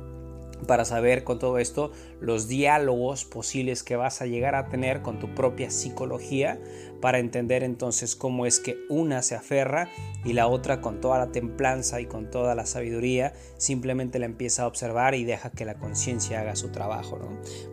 para 0.66 0.84
saber 0.84 1.24
con 1.24 1.38
todo 1.38 1.58
esto 1.58 1.92
los 2.20 2.48
diálogos 2.48 3.24
posibles 3.24 3.82
que 3.82 3.96
vas 3.96 4.22
a 4.22 4.26
llegar 4.26 4.54
a 4.54 4.68
tener 4.68 5.02
con 5.02 5.18
tu 5.18 5.34
propia 5.34 5.70
psicología 5.70 6.58
para 7.00 7.18
entender 7.18 7.62
entonces 7.62 8.16
cómo 8.16 8.46
es 8.46 8.58
que 8.58 8.78
una 8.88 9.22
se 9.22 9.34
aferra 9.34 9.90
y 10.24 10.32
la 10.32 10.48
otra 10.48 10.80
con 10.80 11.00
toda 11.00 11.18
la 11.18 11.30
templanza 11.30 12.00
y 12.00 12.06
con 12.06 12.30
toda 12.30 12.54
la 12.54 12.66
sabiduría 12.66 13.34
simplemente 13.58 14.18
la 14.18 14.26
empieza 14.26 14.62
a 14.62 14.66
observar 14.66 15.14
y 15.14 15.24
deja 15.24 15.50
que 15.50 15.64
la 15.64 15.74
conciencia 15.74 16.40
haga 16.40 16.56
su 16.56 16.70
trabajo. 16.70 17.18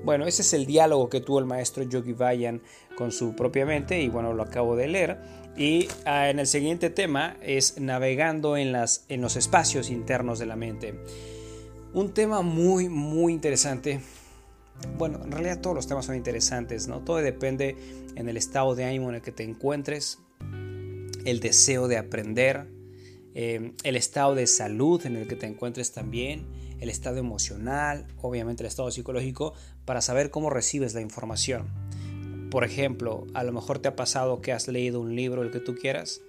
Bueno, 0.04 0.26
ese 0.26 0.42
es 0.42 0.54
el 0.54 0.66
diálogo 0.66 1.10
que 1.10 1.22
tuvo 1.22 1.40
el 1.40 1.46
maestro 1.46 1.84
Yogi 1.84 2.14
Vayan 2.14 2.62
con 2.98 3.12
su 3.12 3.36
propia 3.36 3.66
mente 3.66 4.02
y 4.02 4.10
bueno, 4.10 4.34
lo 4.34 4.44
acabo 4.44 4.76
de 4.76 4.88
leer. 4.88 5.18
Y 5.56 5.88
ah, 6.06 6.30
en 6.30 6.40
el 6.40 6.48
siguiente 6.48 6.90
tema 6.90 7.38
es 7.42 7.80
navegando 7.80 8.58
en, 8.58 8.72
las, 8.72 9.06
en 9.10 9.22
los 9.22 9.36
espacios 9.36 9.90
internos 9.90 10.40
de 10.40 10.46
la 10.48 10.56
mente. 10.56 10.96
Un 11.94 12.12
tema 12.12 12.42
muy, 12.42 12.90
muy 12.90 13.34
interesante. 13.34 14.02
Bueno, 14.98 15.22
en 15.24 15.32
realidad 15.32 15.62
todos 15.62 15.76
los 15.76 15.86
temas 15.86 16.06
son 16.08 16.16
interesantes, 16.16 16.88
¿no? 16.88 17.02
Todo 17.02 17.18
depende 17.18 17.78
en 18.16 18.28
el 18.28 18.36
estado 18.36 18.74
de 18.74 18.86
ánimo 18.86 19.10
en 19.10 19.16
el 19.16 19.22
que 19.22 19.32
te 19.32 19.44
encuentres, 19.44 20.18
el 21.24 21.40
deseo 21.40 21.88
de 21.88 21.98
aprender, 21.98 22.68
eh, 23.36 23.74
el 23.84 23.96
estado 23.96 24.34
de 24.34 24.48
salud 24.48 25.06
en 25.06 25.18
el 25.18 25.28
que 25.28 25.36
te 25.36 25.46
encuentres 25.46 25.92
también, 25.92 26.48
el 26.80 26.90
estado 26.90 27.18
emocional, 27.18 28.08
obviamente 28.20 28.64
el 28.64 28.68
estado 28.68 28.90
psicológico, 28.90 29.54
para 29.86 30.02
saber 30.02 30.32
cómo 30.32 30.50
recibes 30.50 30.96
la 30.96 31.02
información. 31.02 31.68
Por 32.50 32.64
ejemplo, 32.64 33.28
a 33.36 33.44
lo 33.44 33.52
mejor 33.52 33.78
te 33.78 33.88
ha 33.88 33.96
pasado 33.96 34.42
que 34.42 34.52
has 34.52 34.68
leído 34.68 35.00
un 35.00 35.16
libro, 35.16 35.44
el 35.44 35.52
que 35.52 35.60
tú 35.60 35.76
quieras, 35.76 36.22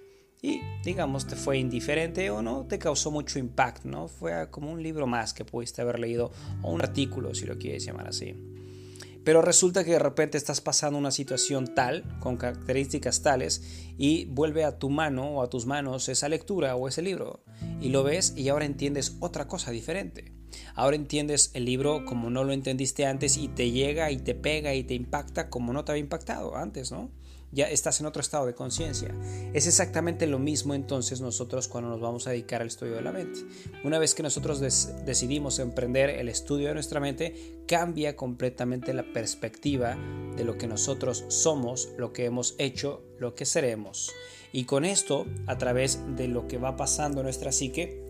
y 0.45 0.61
digamos 0.83 1.25
te 1.25 1.35
fue 1.35 1.57
indiferente 1.57 2.29
o 2.29 2.43
no 2.43 2.65
te 2.67 2.77
causó 2.77 3.09
mucho 3.09 3.39
impacto, 3.39 3.89
¿no? 3.89 4.07
Fue 4.07 4.47
como 4.51 4.71
un 4.71 4.83
libro 4.83 5.07
más 5.07 5.33
que 5.33 5.43
pudiste 5.43 5.81
haber 5.81 5.97
leído 5.97 6.31
o 6.61 6.71
un 6.71 6.81
artículo 6.81 7.33
si 7.33 7.47
lo 7.47 7.57
quieres 7.57 7.83
llamar 7.83 8.07
así. 8.07 8.35
Pero 9.23 9.41
resulta 9.41 9.83
que 9.83 9.93
de 9.93 9.99
repente 9.99 10.37
estás 10.37 10.61
pasando 10.61 10.99
una 10.99 11.09
situación 11.09 11.73
tal, 11.73 12.03
con 12.19 12.37
características 12.37 13.23
tales, 13.23 13.63
y 13.97 14.25
vuelve 14.25 14.63
a 14.65 14.77
tu 14.77 14.91
mano 14.91 15.31
o 15.31 15.41
a 15.41 15.49
tus 15.49 15.65
manos 15.65 16.09
esa 16.09 16.29
lectura 16.29 16.75
o 16.75 16.87
ese 16.87 17.01
libro, 17.01 17.43
y 17.81 17.89
lo 17.89 18.03
ves 18.03 18.35
y 18.37 18.49
ahora 18.49 18.65
entiendes 18.65 19.17
otra 19.21 19.47
cosa 19.47 19.71
diferente. 19.71 20.31
Ahora 20.75 20.95
entiendes 20.95 21.49
el 21.55 21.65
libro 21.65 22.05
como 22.05 22.29
no 22.29 22.43
lo 22.43 22.53
entendiste 22.53 23.07
antes 23.07 23.35
y 23.37 23.47
te 23.47 23.71
llega 23.71 24.11
y 24.11 24.17
te 24.17 24.35
pega 24.35 24.75
y 24.75 24.83
te 24.83 24.93
impacta 24.93 25.49
como 25.49 25.73
no 25.73 25.83
te 25.83 25.93
había 25.93 26.03
impactado 26.03 26.55
antes, 26.55 26.91
¿no? 26.91 27.09
Ya 27.55 27.69
estás 27.69 28.01
en 28.01 28.05
otro 28.05 28.19
estado 28.19 28.45
de 28.45 28.53
conciencia. 28.53 29.15
Es 29.53 29.65
exactamente 29.65 30.27
lo 30.27 30.39
mismo 30.39 30.73
entonces 30.73 31.21
nosotros 31.21 31.69
cuando 31.69 31.89
nos 31.89 32.01
vamos 32.01 32.27
a 32.27 32.31
dedicar 32.31 32.61
al 32.61 32.67
estudio 32.67 32.95
de 32.95 33.01
la 33.01 33.13
mente. 33.13 33.39
Una 33.85 33.97
vez 33.97 34.13
que 34.13 34.23
nosotros 34.23 34.59
decidimos 34.59 35.59
emprender 35.59 36.09
el 36.09 36.27
estudio 36.27 36.67
de 36.67 36.73
nuestra 36.73 36.99
mente, 36.99 37.61
cambia 37.65 38.17
completamente 38.17 38.93
la 38.93 39.13
perspectiva 39.13 39.97
de 40.35 40.43
lo 40.43 40.57
que 40.57 40.67
nosotros 40.67 41.23
somos, 41.29 41.89
lo 41.97 42.11
que 42.11 42.25
hemos 42.25 42.55
hecho, 42.57 43.01
lo 43.19 43.35
que 43.35 43.45
seremos. 43.45 44.11
Y 44.51 44.65
con 44.65 44.83
esto, 44.83 45.25
a 45.47 45.57
través 45.57 46.01
de 46.17 46.27
lo 46.27 46.49
que 46.49 46.57
va 46.57 46.75
pasando 46.75 47.21
en 47.21 47.23
nuestra 47.23 47.53
psique, 47.53 48.05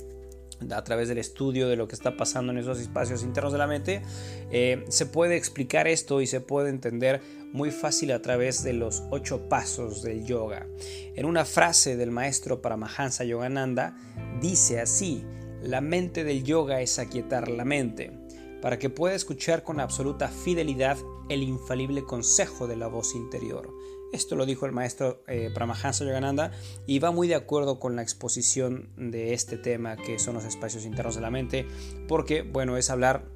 a 0.71 0.83
través 0.83 1.07
del 1.07 1.17
estudio 1.17 1.67
de 1.67 1.75
lo 1.75 1.87
que 1.87 1.95
está 1.95 2.17
pasando 2.17 2.51
en 2.51 2.57
esos 2.57 2.79
espacios 2.79 3.23
internos 3.23 3.53
de 3.53 3.59
la 3.59 3.67
mente, 3.67 4.01
eh, 4.51 4.85
se 4.89 5.05
puede 5.05 5.35
explicar 5.35 5.87
esto 5.87 6.21
y 6.21 6.27
se 6.27 6.41
puede 6.41 6.69
entender 6.69 7.21
muy 7.55 7.71
fácil 7.71 8.11
a 8.11 8.21
través 8.21 8.63
de 8.63 8.73
los 8.73 9.03
ocho 9.11 9.47
pasos 9.47 10.03
del 10.03 10.25
yoga. 10.25 10.67
En 11.15 11.25
una 11.25 11.45
frase 11.45 11.95
del 11.95 12.11
maestro 12.11 12.61
Paramahansa 12.61 13.23
Yogananda 13.23 13.95
dice 14.41 14.81
así, 14.81 15.23
la 15.61 15.79
mente 15.79 16.25
del 16.25 16.43
yoga 16.43 16.81
es 16.81 16.99
aquietar 16.99 17.47
la 17.47 17.63
mente, 17.63 18.11
para 18.61 18.77
que 18.77 18.89
pueda 18.89 19.15
escuchar 19.15 19.63
con 19.63 19.79
absoluta 19.79 20.27
fidelidad 20.27 20.97
el 21.29 21.43
infalible 21.43 22.03
consejo 22.03 22.67
de 22.67 22.75
la 22.75 22.87
voz 22.87 23.15
interior. 23.15 23.73
Esto 24.11 24.35
lo 24.35 24.45
dijo 24.45 24.65
el 24.65 24.73
maestro 24.73 25.23
eh, 25.27 25.49
Paramahansa 25.53 26.03
Yogananda 26.03 26.51
y 26.85 26.99
va 26.99 27.11
muy 27.11 27.29
de 27.29 27.35
acuerdo 27.35 27.79
con 27.79 27.95
la 27.95 28.01
exposición 28.01 28.89
de 28.97 29.33
este 29.33 29.57
tema 29.57 29.95
que 29.95 30.19
son 30.19 30.35
los 30.35 30.43
espacios 30.43 30.85
internos 30.85 31.15
de 31.15 31.21
la 31.21 31.31
mente, 31.31 31.65
porque 32.09 32.41
bueno, 32.41 32.75
es 32.75 32.89
hablar 32.89 33.34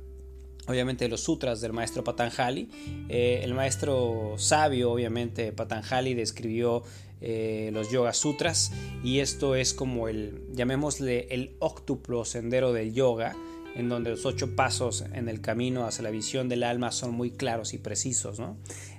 obviamente 0.69 1.07
los 1.07 1.21
sutras 1.21 1.61
del 1.61 1.73
maestro 1.73 2.03
Patanjali. 2.03 2.69
Eh, 3.09 3.41
el 3.43 3.53
maestro 3.53 4.35
sabio, 4.37 4.91
obviamente, 4.91 5.51
Patanjali 5.51 6.13
describió 6.13 6.83
eh, 7.21 7.71
los 7.73 7.91
Yoga 7.91 8.13
Sutras 8.13 8.71
y 9.03 9.19
esto 9.19 9.55
es 9.55 9.73
como 9.73 10.07
el, 10.07 10.43
llamémosle 10.53 11.27
el 11.31 11.55
octuplo 11.59 12.23
sendero 12.23 12.71
del 12.71 12.93
yoga, 12.93 13.35
en 13.75 13.89
donde 13.89 14.11
los 14.11 14.25
ocho 14.25 14.55
pasos 14.55 15.03
en 15.13 15.27
el 15.27 15.41
camino 15.41 15.85
hacia 15.85 16.03
la 16.03 16.11
visión 16.11 16.49
del 16.49 16.63
alma 16.63 16.91
son 16.91 17.13
muy 17.13 17.31
claros 17.31 17.73
y 17.73 17.77
precisos. 17.77 18.41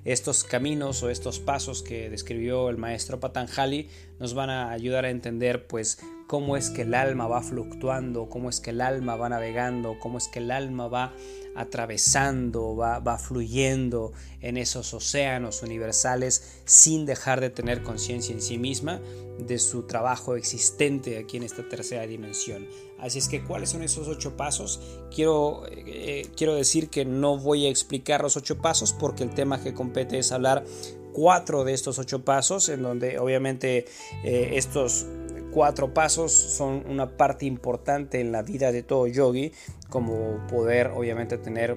Estos 0.05 0.45
caminos 0.45 1.03
o 1.03 1.11
estos 1.11 1.39
pasos 1.39 1.83
que 1.83 2.11
describió 2.11 2.69
el 2.69 2.79
maestro 2.79 3.21
Patanjali 3.21 3.89
nos 4.19 4.35
van 4.35 4.51
a 4.51 4.71
ayudar 4.71 5.05
a 5.05 5.11
entender 5.11 5.67
pues 5.67 5.99
cómo 6.27 6.57
es 6.57 6.71
que 6.71 6.83
el 6.83 6.95
alma 6.95 7.27
va 7.27 7.43
fluctuando, 7.43 8.29
cómo 8.29 8.51
es 8.51 8.61
que 8.61 8.71
el 8.71 8.81
alma 8.81 9.17
va 9.17 9.29
navegando, 9.29 9.99
cómo 9.99 10.19
es 10.19 10.29
que 10.29 10.39
el 10.39 10.51
alma 10.51 10.89
va 10.89 11.13
atravesando, 11.55 12.77
va, 12.77 12.99
va 13.01 13.19
fluyendo 13.19 14.13
en 14.41 14.57
esos 14.57 14.95
océanos 14.95 15.63
universales 15.63 16.61
sin 16.65 17.07
dejar 17.07 17.41
de 17.41 17.51
tener 17.51 17.83
conciencia 17.83 18.35
en 18.35 18.41
sí 18.41 18.59
misma 18.59 19.01
de 19.39 19.59
su 19.59 19.83
trabajo 19.83 20.37
existente 20.37 21.19
aquí 21.19 21.37
en 21.37 21.43
esta 21.45 21.69
tercera 21.69 22.07
dimensión. 22.07 22.67
Así 22.99 23.19
es 23.19 23.29
que, 23.29 23.43
¿cuáles 23.43 23.71
son 23.71 23.83
esos 23.83 24.09
ocho 24.09 24.37
pasos? 24.37 24.81
Quiero, 25.15 25.65
eh, 25.69 26.27
quiero 26.37 26.55
decir 26.55 26.91
que 26.91 27.05
no 27.05 27.39
voy 27.39 27.67
a 27.67 27.71
explicar 27.71 28.23
los 28.23 28.37
ocho 28.37 28.59
pasos 28.59 28.93
porque 28.93 29.25
el 29.25 29.31
tema 29.31 29.63
que 29.63 29.73
compete 29.73 30.19
es 30.19 30.33
hablar 30.33 30.65
cuatro 31.13 31.65
de 31.65 31.73
estos 31.73 31.99
ocho 31.99 32.25
pasos, 32.25 32.69
en 32.69 32.83
donde 32.83 33.19
obviamente 33.19 33.87
eh, 34.23 34.51
estos 34.55 35.07
cuatro 35.53 35.93
pasos 35.95 36.33
son 36.33 36.85
una 36.89 37.17
parte 37.17 37.47
importante 37.47 38.21
en 38.21 38.33
la 38.33 38.43
vida 38.43 38.73
de 38.73 38.83
todo 38.83 39.07
yogi, 39.07 39.53
como 39.89 40.47
poder 40.49 40.89
obviamente 40.89 41.39
tener 41.39 41.77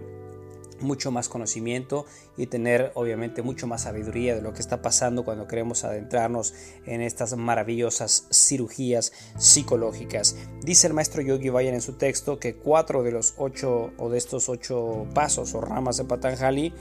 mucho 0.83 1.11
más 1.11 1.29
conocimiento 1.29 2.05
y 2.37 2.47
tener 2.47 2.91
obviamente 2.95 3.41
mucho 3.41 3.67
más 3.67 3.83
sabiduría 3.83 4.35
de 4.35 4.41
lo 4.41 4.53
que 4.53 4.59
está 4.59 4.81
pasando 4.81 5.23
cuando 5.23 5.47
queremos 5.47 5.83
adentrarnos 5.83 6.53
en 6.85 7.01
estas 7.01 7.35
maravillosas 7.35 8.27
cirugías 8.31 9.13
psicológicas. 9.37 10.35
Dice 10.61 10.87
el 10.87 10.93
maestro 10.93 11.21
Yogi 11.21 11.49
Bayan 11.49 11.75
en 11.75 11.81
su 11.81 11.93
texto 11.93 12.39
que 12.39 12.55
cuatro 12.55 13.03
de 13.03 13.11
los 13.11 13.33
ocho 13.37 13.91
o 13.97 14.09
de 14.09 14.17
estos 14.17 14.49
ocho 14.49 15.07
pasos 15.13 15.53
o 15.55 15.61
ramas 15.61 15.97
de 15.97 16.03
Patanjali 16.03 16.73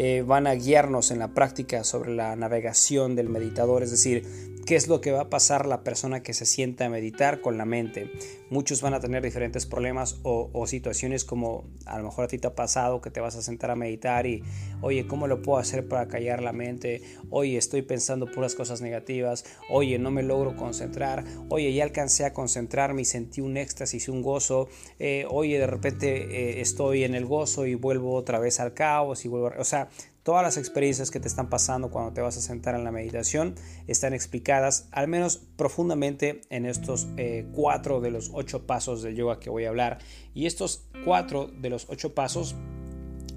eh, 0.00 0.22
van 0.24 0.46
a 0.46 0.54
guiarnos 0.54 1.10
en 1.10 1.18
la 1.18 1.34
práctica 1.34 1.82
sobre 1.82 2.14
la 2.14 2.36
navegación 2.36 3.16
del 3.16 3.28
meditador, 3.28 3.82
es 3.82 3.90
decir, 3.90 4.22
¿Qué 4.68 4.76
es 4.76 4.86
lo 4.86 5.00
que 5.00 5.12
va 5.12 5.22
a 5.22 5.30
pasar 5.30 5.64
la 5.64 5.82
persona 5.82 6.22
que 6.22 6.34
se 6.34 6.44
sienta 6.44 6.84
a 6.84 6.88
meditar 6.90 7.40
con 7.40 7.56
la 7.56 7.64
mente? 7.64 8.12
Muchos 8.50 8.82
van 8.82 8.92
a 8.92 9.00
tener 9.00 9.22
diferentes 9.22 9.64
problemas 9.64 10.20
o, 10.24 10.66
situaciones 10.66 11.24
como 11.24 11.64
a 11.86 11.96
lo 11.96 12.04
mejor 12.04 12.26
a 12.26 12.28
ti 12.28 12.36
te 12.36 12.48
ha 12.48 12.54
pasado 12.54 13.00
que 13.00 13.10
te 13.10 13.20
vas 13.20 13.34
a 13.34 13.40
sentar 13.40 13.70
a 13.70 13.76
meditar 13.76 14.26
y, 14.26 14.42
oye, 14.82 15.06
¿cómo 15.06 15.26
lo 15.26 15.40
puedo 15.40 15.58
hacer 15.58 15.88
para 15.88 16.06
callar 16.06 16.42
la 16.42 16.52
mente? 16.52 17.00
Oye, 17.30 17.56
estoy 17.56 17.80
pensando 17.80 18.30
puras 18.30 18.54
cosas 18.54 18.82
negativas. 18.82 19.46
Oye, 19.70 19.98
no 19.98 20.10
me 20.10 20.22
logro 20.22 20.54
concentrar. 20.54 21.24
Oye, 21.48 21.72
ya 21.72 21.84
alcancé 21.84 22.26
a 22.26 22.34
concentrarme 22.34 23.00
y 23.00 23.04
sentí 23.06 23.40
un 23.40 23.56
éxtasis, 23.56 24.10
un 24.10 24.20
gozo. 24.20 24.68
Eh, 24.98 25.24
oye, 25.30 25.58
de 25.58 25.66
repente 25.66 26.08
eh, 26.24 26.60
estoy 26.60 27.04
en 27.04 27.14
el 27.14 27.24
gozo 27.24 27.64
y 27.64 27.74
vuelvo 27.74 28.12
otra 28.12 28.38
vez 28.38 28.60
al 28.60 28.74
caos 28.74 29.24
y 29.24 29.28
vuelvo... 29.28 29.46
A... 29.46 29.60
O 29.60 29.64
sea, 29.64 29.87
Todas 30.22 30.42
las 30.42 30.58
experiencias 30.58 31.10
que 31.10 31.20
te 31.20 31.28
están 31.28 31.48
pasando 31.48 31.90
cuando 31.90 32.12
te 32.12 32.20
vas 32.20 32.36
a 32.36 32.40
sentar 32.40 32.74
en 32.74 32.84
la 32.84 32.92
meditación 32.92 33.54
están 33.86 34.12
explicadas 34.12 34.88
al 34.92 35.08
menos 35.08 35.38
profundamente 35.56 36.42
en 36.50 36.66
estos 36.66 37.08
eh, 37.16 37.46
cuatro 37.52 38.00
de 38.00 38.10
los 38.10 38.30
ocho 38.34 38.66
pasos 38.66 39.02
del 39.02 39.16
yoga 39.16 39.40
que 39.40 39.48
voy 39.48 39.64
a 39.64 39.70
hablar. 39.70 39.98
Y 40.34 40.46
estos 40.46 40.84
cuatro 41.04 41.46
de 41.46 41.70
los 41.70 41.86
ocho 41.88 42.14
pasos 42.14 42.54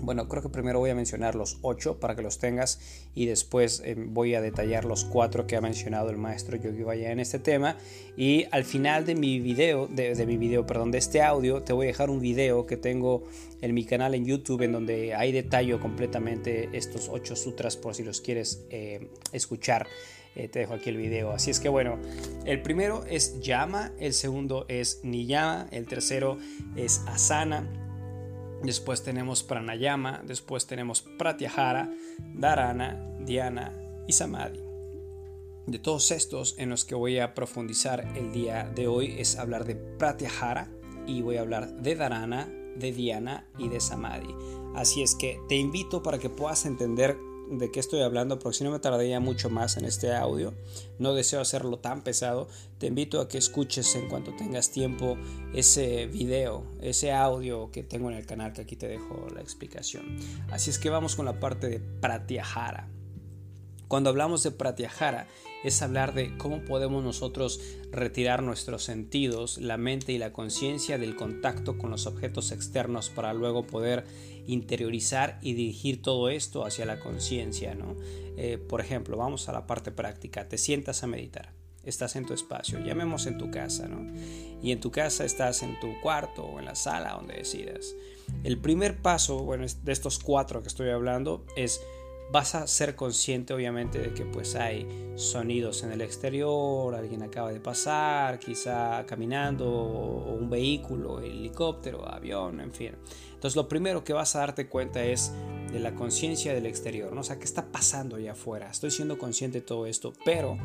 bueno, 0.01 0.27
creo 0.27 0.41
que 0.41 0.49
primero 0.49 0.79
voy 0.79 0.89
a 0.89 0.95
mencionar 0.95 1.35
los 1.35 1.59
ocho 1.61 1.99
para 1.99 2.15
que 2.15 2.21
los 2.21 2.39
tengas 2.39 2.79
y 3.13 3.27
después 3.27 3.81
eh, 3.85 3.95
voy 3.97 4.35
a 4.35 4.41
detallar 4.41 4.85
los 4.85 5.05
cuatro 5.05 5.47
que 5.47 5.55
ha 5.55 5.61
mencionado 5.61 6.09
el 6.09 6.17
maestro 6.17 6.57
Yogi 6.57 6.83
Vaya 6.83 7.11
en 7.11 7.19
este 7.19 7.39
tema. 7.39 7.77
Y 8.17 8.45
al 8.51 8.63
final 8.63 9.05
de 9.05 9.15
mi 9.15 9.39
video, 9.39 9.87
de, 9.87 10.25
mi 10.25 10.37
video, 10.37 10.65
perdón, 10.65 10.91
de 10.91 10.97
este 10.97 11.21
audio, 11.21 11.61
te 11.61 11.73
voy 11.73 11.85
a 11.85 11.87
dejar 11.87 12.09
un 12.09 12.19
video 12.19 12.65
que 12.65 12.77
tengo 12.77 13.23
en 13.61 13.73
mi 13.73 13.85
canal 13.85 14.15
en 14.15 14.25
YouTube 14.25 14.63
en 14.63 14.71
donde 14.71 15.13
hay 15.13 15.31
detalle 15.31 15.77
completamente 15.79 16.69
estos 16.73 17.07
ocho 17.09 17.35
sutras 17.35 17.77
por 17.77 17.93
si 17.93 18.03
los 18.03 18.21
quieres 18.21 18.65
eh, 18.69 19.07
escuchar. 19.31 19.87
Eh, 20.35 20.47
te 20.47 20.59
dejo 20.59 20.73
aquí 20.73 20.89
el 20.89 20.97
video. 20.97 21.31
Así 21.31 21.51
es 21.51 21.59
que 21.59 21.69
bueno, 21.69 21.99
el 22.45 22.61
primero 22.61 23.03
es 23.05 23.39
Yama, 23.41 23.91
el 23.99 24.13
segundo 24.13 24.65
es 24.69 25.01
Niyama, 25.03 25.67
el 25.71 25.87
tercero 25.87 26.37
es 26.75 27.01
Asana 27.05 27.90
Después 28.63 29.03
tenemos 29.03 29.43
Pranayama, 29.43 30.21
después 30.25 30.67
tenemos 30.67 31.01
Pratyahara, 31.01 31.91
Dharana, 32.35 33.17
Dhyana 33.19 33.73
y 34.07 34.13
Samadhi. 34.13 34.59
De 35.67 35.79
todos 35.79 36.11
estos 36.11 36.55
en 36.57 36.69
los 36.69 36.85
que 36.85 36.95
voy 36.95 37.19
a 37.19 37.33
profundizar 37.33 38.11
el 38.15 38.31
día 38.31 38.71
de 38.75 38.87
hoy 38.87 39.15
es 39.17 39.37
hablar 39.37 39.65
de 39.65 39.75
Pratyahara 39.75 40.69
y 41.07 41.21
voy 41.21 41.37
a 41.37 41.41
hablar 41.41 41.81
de 41.81 41.95
Dharana, 41.95 42.49
de 42.75 42.91
Dhyana 42.91 43.47
y 43.57 43.69
de 43.69 43.79
Samadhi. 43.79 44.35
Así 44.75 45.01
es 45.01 45.15
que 45.15 45.39
te 45.49 45.55
invito 45.55 46.03
para 46.03 46.19
que 46.19 46.29
puedas 46.29 46.65
entender 46.65 47.17
de 47.51 47.69
qué 47.71 47.79
estoy 47.79 48.01
hablando, 48.01 48.39
porque 48.39 48.59
si 48.59 48.63
no 48.63 48.71
me 48.71 48.79
tardaría 48.79 49.19
mucho 49.19 49.49
más 49.49 49.77
en 49.77 49.85
este 49.85 50.13
audio. 50.13 50.53
No 50.99 51.13
deseo 51.13 51.41
hacerlo 51.41 51.79
tan 51.79 52.01
pesado. 52.01 52.47
Te 52.77 52.87
invito 52.87 53.19
a 53.19 53.27
que 53.27 53.37
escuches 53.37 53.95
en 53.95 54.07
cuanto 54.07 54.33
tengas 54.35 54.71
tiempo 54.71 55.17
ese 55.53 56.07
video, 56.07 56.63
ese 56.81 57.11
audio 57.11 57.69
que 57.71 57.83
tengo 57.83 58.09
en 58.09 58.17
el 58.17 58.25
canal, 58.25 58.53
que 58.53 58.61
aquí 58.61 58.75
te 58.75 58.87
dejo 58.87 59.27
la 59.33 59.41
explicación. 59.41 60.17
Así 60.49 60.69
es 60.69 60.79
que 60.79 60.89
vamos 60.89 61.15
con 61.15 61.25
la 61.25 61.39
parte 61.39 61.67
de 61.67 61.79
Pratyahara. 61.79 62.87
Cuando 63.87 64.09
hablamos 64.09 64.41
de 64.43 64.51
Pratyahara, 64.51 65.27
es 65.65 65.81
hablar 65.81 66.13
de 66.13 66.37
cómo 66.37 66.63
podemos 66.63 67.03
nosotros 67.03 67.59
retirar 67.91 68.41
nuestros 68.41 68.83
sentidos, 68.83 69.57
la 69.57 69.75
mente 69.75 70.13
y 70.13 70.17
la 70.17 70.31
conciencia 70.31 70.97
del 70.97 71.17
contacto 71.17 71.77
con 71.77 71.91
los 71.91 72.07
objetos 72.07 72.53
externos 72.53 73.09
para 73.09 73.33
luego 73.33 73.67
poder 73.67 74.05
interiorizar 74.47 75.39
y 75.41 75.53
dirigir 75.53 76.01
todo 76.01 76.29
esto 76.29 76.65
hacia 76.65 76.85
la 76.85 76.99
conciencia. 76.99 77.75
¿no? 77.75 77.95
Eh, 78.37 78.57
por 78.57 78.81
ejemplo, 78.81 79.17
vamos 79.17 79.49
a 79.49 79.53
la 79.53 79.67
parte 79.67 79.91
práctica, 79.91 80.47
te 80.47 80.57
sientas 80.57 81.03
a 81.03 81.07
meditar. 81.07 81.53
Estás 81.83 82.15
en 82.15 82.25
tu 82.25 82.33
espacio, 82.33 82.79
llamemos 82.79 83.25
en 83.25 83.39
tu 83.39 83.49
casa, 83.49 83.87
¿no? 83.87 84.05
Y 84.61 84.71
en 84.71 84.79
tu 84.79 84.91
casa 84.91 85.25
estás 85.25 85.63
en 85.63 85.79
tu 85.79 85.99
cuarto 85.99 86.43
o 86.43 86.59
en 86.59 86.65
la 86.65 86.75
sala 86.75 87.13
donde 87.13 87.33
decidas. 87.33 87.95
El 88.43 88.59
primer 88.59 89.01
paso, 89.01 89.43
bueno, 89.43 89.65
de 89.65 89.91
estos 89.91 90.19
cuatro 90.19 90.61
que 90.61 90.67
estoy 90.67 90.89
hablando, 90.89 91.43
es 91.55 91.81
vas 92.31 92.55
a 92.55 92.65
ser 92.65 92.95
consciente 92.95 93.53
obviamente 93.53 93.99
de 93.99 94.13
que 94.13 94.25
pues 94.25 94.55
hay 94.55 94.87
sonidos 95.15 95.83
en 95.83 95.91
el 95.91 96.01
exterior, 96.01 96.95
alguien 96.95 97.23
acaba 97.23 97.51
de 97.51 97.59
pasar, 97.59 98.39
quizá 98.39 99.05
caminando, 99.05 99.69
o 99.69 100.33
un 100.33 100.49
vehículo, 100.49 101.19
helicóptero, 101.19 102.07
avión, 102.07 102.61
en 102.61 102.71
fin. 102.71 102.95
Entonces 103.33 103.55
lo 103.55 103.67
primero 103.67 104.03
que 104.03 104.13
vas 104.13 104.35
a 104.35 104.39
darte 104.39 104.69
cuenta 104.69 105.03
es 105.03 105.33
de 105.73 105.79
la 105.79 105.93
conciencia 105.93 106.53
del 106.53 106.65
exterior, 106.65 107.11
¿no? 107.11 107.21
O 107.21 107.23
sea, 107.23 107.37
¿qué 107.37 107.45
está 107.45 107.71
pasando 107.71 108.15
allá 108.15 108.33
afuera? 108.33 108.69
Estoy 108.69 108.91
siendo 108.91 109.17
consciente 109.17 109.59
de 109.59 109.65
todo 109.65 109.85
esto, 109.85 110.13
pero 110.23 110.57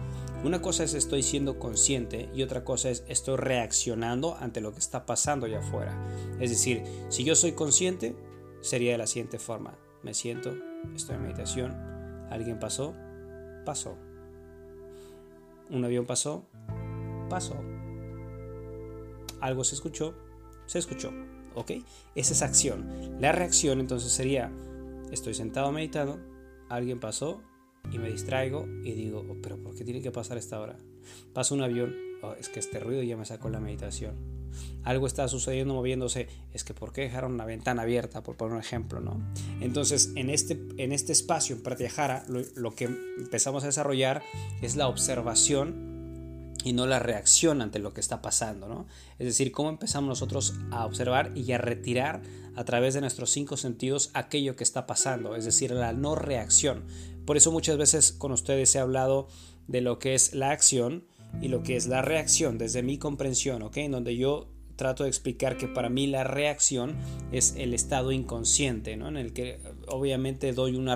una 0.45 0.61
cosa 0.63 0.85
es 0.85 0.95
estoy 0.95 1.23
siendo 1.23 1.59
consciente 1.59 2.29
y 2.35 2.43
otra 2.43 2.65
cosa 2.65 2.91
es 2.91 3.05
estoy 3.09 3.37
reaccionando 3.37 4.37
ante 4.39 4.61
lo 4.61 4.73
que 4.73 4.79
está 4.79 5.07
pasando 5.07 5.47
allá 5.47 5.61
afuera. 5.61 5.97
Es 6.41 6.51
decir, 6.51 6.83
si 7.09 7.25
yo 7.25 7.35
soy 7.35 7.53
consciente, 7.53 8.15
sería 8.61 8.93
de 8.93 8.99
la 8.99 9.07
siguiente 9.07 9.39
forma. 9.39 9.79
Me 10.03 10.15
siento, 10.15 10.55
estoy 10.95 11.17
en 11.17 11.23
meditación, 11.23 11.73
alguien 12.31 12.59
pasó, 12.59 12.95
pasó. 13.65 13.97
Un 15.71 15.85
avión 15.85 16.07
pasó, 16.07 16.47
pasó. 17.29 17.57
Algo 19.41 19.65
se 19.65 19.75
escuchó, 19.75 20.15
se 20.67 20.79
escuchó. 20.79 21.11
¿Ok? 21.55 21.73
Esa 22.15 22.33
es 22.35 22.43
acción. 22.43 23.17
La 23.21 23.33
reacción 23.33 23.81
entonces 23.81 24.13
sería, 24.13 24.53
estoy 25.11 25.35
sentado 25.35 25.73
meditando, 25.73 26.21
alguien 26.69 27.01
pasó 27.01 27.41
y 27.91 27.99
me 27.99 28.11
distraigo 28.11 28.67
y 28.85 28.93
digo, 28.93 29.25
oh, 29.29 29.37
pero 29.43 29.63
¿por 29.63 29.75
qué 29.75 29.85
tiene 29.85 30.03
que 30.03 30.11
pasar 30.11 30.37
esta 30.37 30.61
hora? 30.61 30.77
Pasa 31.33 31.55
un 31.55 31.63
avión, 31.63 31.95
oh, 32.23 32.35
es 32.35 32.49
que 32.49 32.61
este 32.61 32.79
ruido 32.79 33.03
ya 33.03 33.17
me 33.17 33.25
sacó 33.25 33.49
la 33.49 33.61
meditación 33.61 34.36
algo 34.85 35.07
está 35.07 35.29
sucediendo, 35.29 35.75
moviéndose, 35.75 36.29
es 36.53 36.65
que 36.65 36.75
¿por 36.75 36.93
qué 36.93 37.03
dejaron 37.03 37.35
una 37.35 37.45
ventana 37.45 37.83
abierta? 37.83 38.23
Por 38.23 38.37
poner 38.37 38.55
un 38.55 38.61
ejemplo, 38.61 39.01
¿no? 39.01 39.21
Entonces, 39.61 40.13
en 40.17 40.31
este, 40.31 40.59
en 40.77 40.93
este 40.93 41.13
espacio, 41.13 41.57
en 41.57 41.63
Pratyahara, 41.63 42.25
lo, 42.29 42.43
lo 42.55 42.75
que 42.75 42.85
empezamos 42.85 43.65
a 43.65 43.67
desarrollar 43.67 44.23
es 44.63 44.77
la 44.77 44.89
observación 44.89 45.97
y 46.67 46.73
no 46.73 46.87
la 46.87 46.99
reacción 46.99 47.63
ante 47.63 47.79
lo 47.79 47.95
que 47.95 48.01
está 48.01 48.21
pasando, 48.23 48.67
¿no? 48.67 48.87
Es 49.21 49.27
decir, 49.27 49.53
cómo 49.53 49.69
empezamos 49.69 50.09
nosotros 50.09 50.55
a 50.73 50.85
observar 50.85 51.31
y 51.37 51.53
a 51.53 51.59
retirar 51.59 52.23
a 52.57 52.65
través 52.65 52.95
de 52.95 53.01
nuestros 53.01 53.31
cinco 53.31 53.57
sentidos 53.57 54.11
aquello 54.15 54.57
que 54.57 54.65
está 54.65 54.85
pasando, 54.85 55.37
es 55.37 55.45
decir, 55.45 55.71
la 55.71 55.93
no 55.93 56.17
reacción. 56.17 56.85
Por 57.25 57.37
eso 57.37 57.53
muchas 57.53 57.77
veces 57.77 58.11
con 58.11 58.33
ustedes 58.33 58.75
he 58.75 58.81
hablado 58.81 59.29
de 59.69 59.81
lo 59.81 60.01
que 60.01 60.15
es 60.15 60.35
la 60.35 60.51
acción 60.51 61.05
y 61.41 61.49
lo 61.49 61.63
que 61.63 61.77
es 61.77 61.87
la 61.87 62.03
reacción 62.03 62.59
desde 62.59 62.83
mi 62.83 62.99
comprensión, 62.99 63.63
¿ok? 63.63 63.77
En 63.79 63.93
donde 63.93 64.17
yo 64.17 64.49
trato 64.77 65.05
de 65.05 65.09
explicar 65.09 65.57
que 65.57 65.67
para 65.69 65.89
mí 65.89 66.07
la 66.07 66.23
reacción 66.23 66.95
es 67.33 67.55
el 67.57 67.75
estado 67.75 68.13
inconsciente, 68.13 68.97
¿no? 68.97 69.09
en 69.09 69.17
el 69.17 69.33
que 69.33 69.59
obviamente 69.89 70.53
doy 70.53 70.77
una 70.77 70.95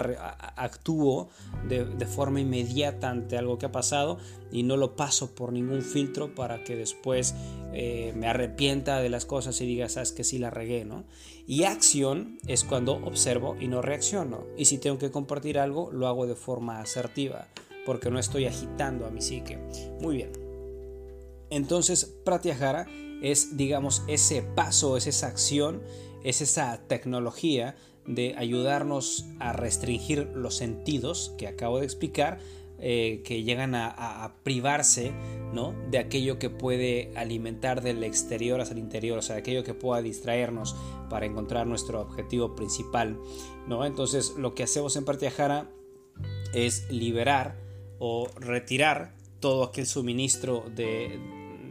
actúo 0.57 1.31
de, 1.68 1.85
forma 2.07 2.40
inmediata 2.40 3.11
ante 3.11 3.38
algo 3.38 3.59
que 3.59 3.66
ha 3.66 3.72
pasado 3.72 4.18
y 4.53 4.62
no 4.62 4.76
lo 4.76 4.96
paso 4.96 5.35
por 5.35 5.53
ningún 5.53 5.83
filtro 5.83 6.35
para 6.35 6.62
que 6.64 6.76
después 6.76 7.35
eh, 7.72 8.12
me 8.16 8.26
arrepienta 8.26 9.00
de 9.00 9.09
las 9.09 9.24
cosas 9.24 9.61
y 9.61 9.66
diga, 9.66 9.88
sabes 9.88 10.12
que 10.12 10.24
sí 10.24 10.38
la 10.38 10.50
regué, 10.50 10.85
¿no? 10.85 11.05
Y 11.46 11.64
acción 11.64 12.38
es 12.46 12.64
cuando 12.64 12.94
observo 12.94 13.57
y 13.61 13.68
no 13.68 13.81
reacciono. 13.81 14.44
Y 14.57 14.66
si 14.66 14.79
tengo 14.79 14.98
que 14.98 15.11
compartir 15.11 15.59
algo, 15.59 15.90
lo 15.92 16.07
hago 16.09 16.26
de 16.26 16.35
forma 16.35 16.81
asertiva 16.81 17.48
porque 17.86 18.10
no 18.10 18.18
estoy 18.18 18.46
agitando 18.46 19.06
a 19.06 19.10
mi 19.10 19.20
psique. 19.20 19.58
Muy 20.00 20.16
bien. 20.16 20.32
Entonces, 21.50 22.04
Pratyahara 22.24 22.86
es, 23.22 23.56
digamos, 23.56 24.02
ese 24.06 24.42
paso, 24.42 24.96
es 24.96 25.06
esa 25.06 25.26
acción, 25.26 25.82
es 26.24 26.40
esa 26.40 26.80
tecnología 26.86 27.76
de 28.06 28.34
ayudarnos 28.36 29.26
a 29.38 29.52
restringir 29.52 30.30
los 30.34 30.56
sentidos 30.56 31.34
que 31.38 31.46
acabo 31.46 31.78
de 31.78 31.84
explicar, 31.84 32.38
eh, 32.78 33.22
que 33.24 33.42
llegan 33.42 33.74
a, 33.74 34.34
privarse 34.42 35.12
¿no? 35.52 35.74
de 35.90 35.98
aquello 35.98 36.38
que 36.38 36.48
puede 36.48 37.12
alimentar 37.14 37.82
del 37.82 38.02
exterior 38.04 38.60
hacia 38.60 38.72
el 38.72 38.78
interior, 38.78 39.18
o 39.18 39.22
sea, 39.22 39.34
de 39.34 39.40
aquello 39.40 39.64
que 39.64 39.74
pueda 39.74 40.00
distraernos 40.00 40.74
para 41.10 41.26
encontrar 41.26 41.66
nuestro 41.66 42.00
objetivo 42.00 42.54
principal. 42.54 43.18
¿no? 43.68 43.84
Entonces, 43.84 44.34
lo 44.38 44.54
que 44.54 44.62
hacemos 44.62 44.96
en 44.96 45.04
Pratyahara 45.04 45.70
es 46.54 46.90
liberar 46.90 47.69
o 48.00 48.28
retirar 48.40 49.12
todo 49.38 49.62
aquel 49.62 49.86
suministro 49.86 50.64
de, 50.74 51.20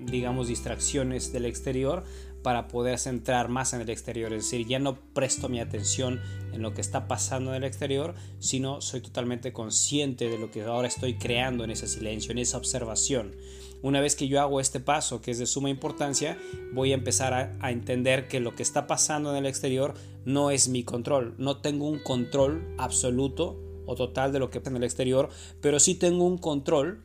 digamos, 0.06 0.48
distracciones 0.48 1.34
del 1.34 1.46
exterior 1.46 2.04
para 2.44 2.68
poder 2.68 2.98
centrar 2.98 3.50
más 3.50 3.74
en 3.74 3.82
el 3.82 3.90
exterior. 3.90 4.32
Es 4.32 4.44
decir, 4.46 4.66
ya 4.66 4.80
no 4.80 4.98
presto 5.14 5.50
mi 5.50 5.60
atención 5.60 6.22
en 6.54 6.62
lo 6.62 6.74
que 6.74 6.82
está 6.82 7.08
pasando 7.08 7.52
en 7.52 7.58
el 7.58 7.64
exterior, 7.66 8.16
sino 8.40 8.80
soy 8.80 9.02
totalmente 9.02 9.52
consciente 9.52 10.30
de 10.30 10.38
lo 10.38 10.50
que 10.52 10.64
ahora 10.64 10.88
estoy 10.88 11.18
creando 11.18 11.64
en 11.64 11.72
ese 11.72 11.88
silencio, 11.88 12.32
en 12.32 12.38
esa 12.38 12.58
observación. 12.58 13.36
Una 13.82 14.02
vez 14.02 14.16
que 14.16 14.28
yo 14.28 14.42
hago 14.42 14.60
este 14.60 14.80
paso, 14.80 15.22
que 15.22 15.32
es 15.32 15.40
de 15.40 15.46
suma 15.46 15.70
importancia, 15.70 16.38
voy 16.74 16.92
a 16.92 16.96
empezar 16.96 17.34
a, 17.34 17.58
a 17.60 17.72
entender 17.72 18.28
que 18.28 18.40
lo 18.40 18.56
que 18.56 18.64
está 18.64 18.88
pasando 18.88 19.32
en 19.32 19.38
el 19.38 19.46
exterior 19.46 19.94
no 20.26 20.52
es 20.52 20.68
mi 20.68 20.84
control. 20.84 21.34
No 21.38 21.58
tengo 21.58 21.88
un 21.88 22.00
control 22.00 22.76
absoluto 22.78 23.69
o 23.90 23.96
total 23.96 24.32
de 24.32 24.40
lo 24.40 24.52
que 24.52 24.60
pasa 24.60 24.70
en 24.70 24.78
el 24.78 24.84
exterior, 24.84 25.30
pero 25.62 25.80
sí 25.80 25.96
tengo 25.96 26.26
un 26.26 26.38
control 26.38 27.04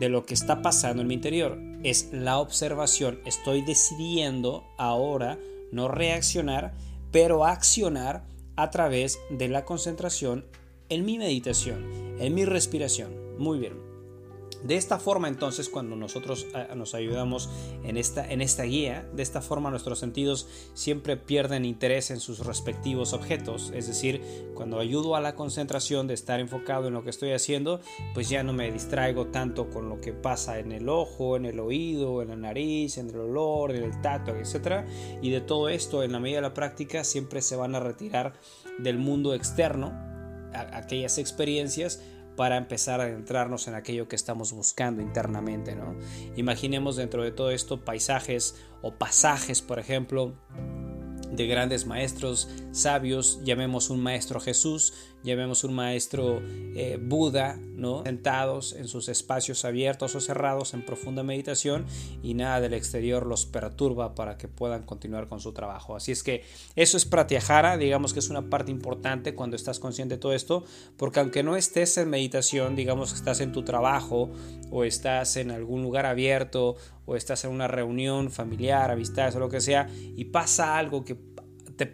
de 0.00 0.08
lo 0.08 0.26
que 0.26 0.34
está 0.34 0.60
pasando 0.60 1.00
en 1.00 1.08
mi 1.08 1.14
interior. 1.14 1.56
Es 1.84 2.10
la 2.12 2.38
observación. 2.38 3.20
Estoy 3.24 3.62
decidiendo 3.62 4.64
ahora 4.76 5.38
no 5.70 5.86
reaccionar, 5.86 6.74
pero 7.12 7.44
accionar 7.44 8.24
a 8.56 8.70
través 8.70 9.20
de 9.30 9.48
la 9.48 9.64
concentración 9.64 10.44
en 10.88 11.04
mi 11.04 11.16
meditación, 11.16 12.16
en 12.18 12.34
mi 12.34 12.44
respiración. 12.44 13.38
Muy 13.38 13.58
bien. 13.58 13.95
De 14.64 14.76
esta 14.76 14.98
forma 14.98 15.28
entonces 15.28 15.68
cuando 15.68 15.96
nosotros 15.96 16.46
eh, 16.54 16.68
nos 16.74 16.94
ayudamos 16.94 17.48
en 17.84 17.96
esta, 17.96 18.30
en 18.30 18.40
esta 18.40 18.64
guía, 18.64 19.08
de 19.14 19.22
esta 19.22 19.42
forma 19.42 19.70
nuestros 19.70 19.98
sentidos 19.98 20.48
siempre 20.74 21.16
pierden 21.16 21.64
interés 21.64 22.10
en 22.10 22.20
sus 22.20 22.40
respectivos 22.40 23.12
objetos, 23.12 23.72
es 23.74 23.86
decir, 23.86 24.22
cuando 24.54 24.78
ayudo 24.78 25.16
a 25.16 25.20
la 25.20 25.34
concentración 25.34 26.06
de 26.06 26.14
estar 26.14 26.40
enfocado 26.40 26.88
en 26.88 26.94
lo 26.94 27.04
que 27.04 27.10
estoy 27.10 27.32
haciendo, 27.32 27.80
pues 28.14 28.28
ya 28.28 28.42
no 28.42 28.52
me 28.52 28.70
distraigo 28.72 29.26
tanto 29.26 29.68
con 29.70 29.88
lo 29.88 30.00
que 30.00 30.12
pasa 30.12 30.58
en 30.58 30.72
el 30.72 30.88
ojo, 30.88 31.36
en 31.36 31.44
el 31.44 31.60
oído, 31.60 32.22
en 32.22 32.28
la 32.28 32.36
nariz, 32.36 32.98
en 32.98 33.10
el 33.10 33.16
olor, 33.16 33.74
en 33.74 33.84
el 33.84 34.00
tacto, 34.00 34.34
etc. 34.34 34.86
Y 35.22 35.30
de 35.30 35.40
todo 35.40 35.68
esto, 35.68 36.02
en 36.02 36.12
la 36.12 36.20
medida 36.20 36.38
de 36.38 36.42
la 36.42 36.54
práctica, 36.54 37.04
siempre 37.04 37.42
se 37.42 37.56
van 37.56 37.74
a 37.74 37.80
retirar 37.80 38.34
del 38.78 38.98
mundo 38.98 39.34
externo 39.34 39.92
aquellas 40.52 41.18
experiencias 41.18 42.00
para 42.36 42.56
empezar 42.56 43.00
a 43.00 43.04
adentrarnos 43.04 43.66
en 43.68 43.74
aquello 43.74 44.08
que 44.08 44.16
estamos 44.16 44.52
buscando 44.52 45.02
internamente. 45.02 45.74
¿no? 45.74 45.96
Imaginemos 46.36 46.96
dentro 46.96 47.22
de 47.22 47.32
todo 47.32 47.50
esto 47.50 47.84
paisajes 47.84 48.56
o 48.82 48.94
pasajes, 48.94 49.62
por 49.62 49.78
ejemplo, 49.78 50.34
de 51.32 51.46
grandes 51.46 51.86
maestros 51.86 52.48
sabios, 52.72 53.40
llamemos 53.44 53.90
un 53.90 54.00
maestro 54.00 54.40
Jesús, 54.40 54.94
llamemos 55.22 55.64
un 55.64 55.74
maestro 55.74 56.40
eh, 56.42 56.98
Buda, 57.00 57.56
¿no? 57.56 58.02
sentados 58.04 58.72
en 58.72 58.88
sus 58.88 59.08
espacios 59.08 59.64
abiertos 59.64 60.14
o 60.14 60.20
cerrados 60.20 60.74
en 60.74 60.84
profunda 60.84 61.22
meditación 61.22 61.84
y 62.22 62.34
nada 62.34 62.60
del 62.60 62.74
exterior 62.74 63.26
los 63.26 63.46
perturba 63.46 64.14
para 64.14 64.38
que 64.38 64.48
puedan 64.48 64.84
continuar 64.84 65.28
con 65.28 65.40
su 65.40 65.52
trabajo. 65.52 65.96
Así 65.96 66.12
es 66.12 66.22
que 66.22 66.44
eso 66.74 66.96
es 66.96 67.04
pratyahara, 67.04 67.76
digamos 67.76 68.12
que 68.12 68.20
es 68.20 68.30
una 68.30 68.48
parte 68.48 68.70
importante 68.70 69.34
cuando 69.34 69.56
estás 69.56 69.78
consciente 69.78 70.14
de 70.14 70.20
todo 70.20 70.32
esto, 70.32 70.64
porque 70.96 71.20
aunque 71.20 71.42
no 71.42 71.56
estés 71.56 71.98
en 71.98 72.08
meditación, 72.08 72.76
digamos 72.76 73.12
que 73.12 73.18
estás 73.18 73.40
en 73.40 73.52
tu 73.52 73.64
trabajo 73.64 74.30
o 74.70 74.84
estás 74.84 75.36
en 75.36 75.50
algún 75.50 75.82
lugar 75.82 76.06
abierto 76.06 76.76
o 77.04 77.16
estás 77.16 77.44
en 77.44 77.50
una 77.50 77.68
reunión 77.68 78.30
familiar, 78.30 78.90
amistades 78.90 79.36
o 79.36 79.38
lo 79.38 79.48
que 79.48 79.60
sea, 79.60 79.88
y 80.16 80.24
pasa 80.26 80.76
algo 80.76 81.04
que 81.04 81.16
te, 81.76 81.86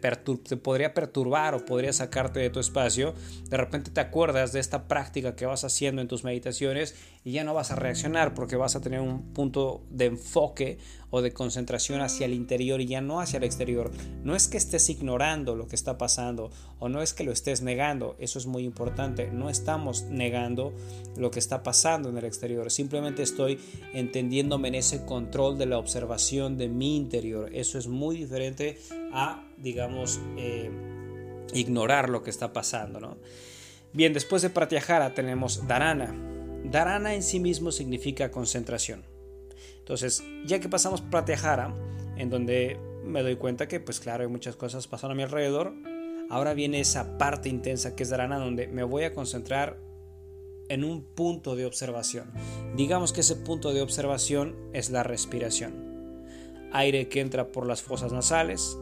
podría 0.57 0.95
perturbar 0.95 1.55
o 1.55 1.65
podría 1.65 1.93
sacarte 1.93 2.41
de 2.41 2.51
tu 2.51 2.61
espacio, 2.61 3.15
de 3.49 3.57
repente 3.57 3.91
te 3.91 4.01
acuerdas 4.01 4.53
de 4.53 4.61
esta 4.61 4.89
práctica 4.89 5.37
que 5.37 5.47
vas 5.47 5.65
haciendo 5.65 6.01
en 6.01 6.09
tus 6.09 6.25
meditaciones 6.25 6.95
y 7.25 7.33
ya 7.33 7.45
no 7.45 7.55
vas 7.55 7.71
a 7.71 7.77
reaccionar 7.77 8.35
porque 8.35 8.57
vas 8.57 8.77
a 8.77 8.81
tener 8.81 9.01
un 9.01 9.33
punto 9.33 9.83
de 9.91 10.07
enfoque 10.07 10.79
o 11.11 11.21
de 11.21 11.33
concentración 11.33 12.01
hacia 12.01 12.25
el 12.25 12.33
interior 12.33 12.81
y 12.81 12.87
ya 12.87 13.03
no 13.03 13.21
hacia 13.21 13.37
el 13.37 13.45
exterior. 13.45 13.91
No 14.25 14.35
es 14.35 14.49
que 14.49 14.57
estés 14.57 14.89
ignorando 14.89 15.55
lo 15.55 15.69
que 15.69 15.77
está 15.77 15.99
pasando 15.99 16.51
o 16.79 16.89
no 16.89 17.03
es 17.03 17.13
que 17.13 17.23
lo 17.23 17.33
estés 17.33 17.61
negando, 17.61 18.17
eso 18.19 18.39
es 18.39 18.47
muy 18.47 18.65
importante. 18.65 19.31
No 19.31 19.51
estamos 19.51 20.05
negando 20.05 20.73
lo 21.17 21.31
que 21.31 21.39
está 21.39 21.63
pasando 21.63 22.09
en 22.09 22.17
el 22.17 22.25
exterior, 22.25 22.71
simplemente 22.71 23.23
estoy 23.23 23.59
entendiéndome 23.93 24.69
en 24.69 24.77
ese 24.77 25.05
control 25.05 25.59
de 25.59 25.67
la 25.67 25.79
observación 25.79 26.57
de 26.57 26.69
mi 26.69 26.97
interior. 26.97 27.51
Eso 27.53 27.79
es 27.79 27.89
muy 27.89 28.17
diferente 28.17 28.79
a, 29.13 29.45
digamos, 29.63 30.21
eh, 30.37 30.71
ignorar 31.55 32.09
lo 32.09 32.23
que 32.23 32.31
está 32.31 32.53
pasando. 32.53 33.01
¿no? 33.01 33.17
Bien, 33.93 34.13
después 34.13 34.43
de 34.43 34.51
Pratyahara 34.51 35.15
tenemos 35.15 35.67
Dharana. 35.67 36.15
Dharana 36.65 37.15
en 37.15 37.23
sí 37.23 37.41
mismo 37.41 37.73
significa 37.73 38.31
concentración. 38.31 39.05
Entonces, 39.79 40.23
ya 40.45 40.61
que 40.61 40.69
pasamos 40.69 41.01
Pratyahara, 41.01 41.75
en 42.17 42.31
donde 42.31 42.79
me 43.05 43.23
doy 43.23 43.37
cuenta 43.37 43.69
que, 43.69 43.81
pues 43.81 44.01
claro, 44.01 44.23
hay 44.23 44.29
muchas 44.29 44.57
cosas 44.57 44.87
pasando 44.87 45.13
a 45.13 45.17
mi 45.17 45.23
alrededor, 45.23 45.75
ahora 46.31 46.55
viene 46.55 46.81
esa 46.81 47.19
parte 47.19 47.49
intensa 47.49 47.97
que 47.97 48.05
es 48.05 48.11
Dharana, 48.11 48.39
donde 48.39 48.69
me 48.69 48.85
voy 48.85 49.05
a 49.05 49.13
concentrar 49.13 49.79
en 50.69 50.85
un 50.85 51.03
punto 51.03 51.57
de 51.57 51.67
observación. 51.67 52.31
Digamos 52.77 53.13
que 53.13 53.21
ese 53.21 53.37
punto 53.37 53.75
de 53.75 53.83
observación 53.83 54.57
es 54.73 54.91
la 54.91 55.03
respiración. 55.03 55.93
Aire 56.73 57.09
que 57.09 57.21
entra 57.21 57.53
por 57.53 57.67
las 57.67 57.83
fosas 57.83 58.13
nasales, 58.13 58.79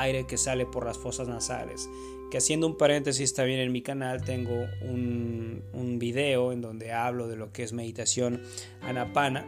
aire 0.00 0.26
que 0.26 0.36
sale 0.36 0.66
por 0.66 0.84
las 0.84 0.98
fosas 0.98 1.28
nasales. 1.28 1.88
Que 2.30 2.38
haciendo 2.38 2.66
un 2.66 2.76
paréntesis 2.76 3.32
también 3.34 3.60
en 3.60 3.72
mi 3.72 3.82
canal 3.82 4.22
tengo 4.22 4.66
un, 4.82 5.62
un 5.72 5.98
video 5.98 6.52
en 6.52 6.60
donde 6.60 6.92
hablo 6.92 7.26
de 7.26 7.36
lo 7.36 7.52
que 7.52 7.62
es 7.62 7.72
meditación 7.72 8.42
anapana 8.82 9.46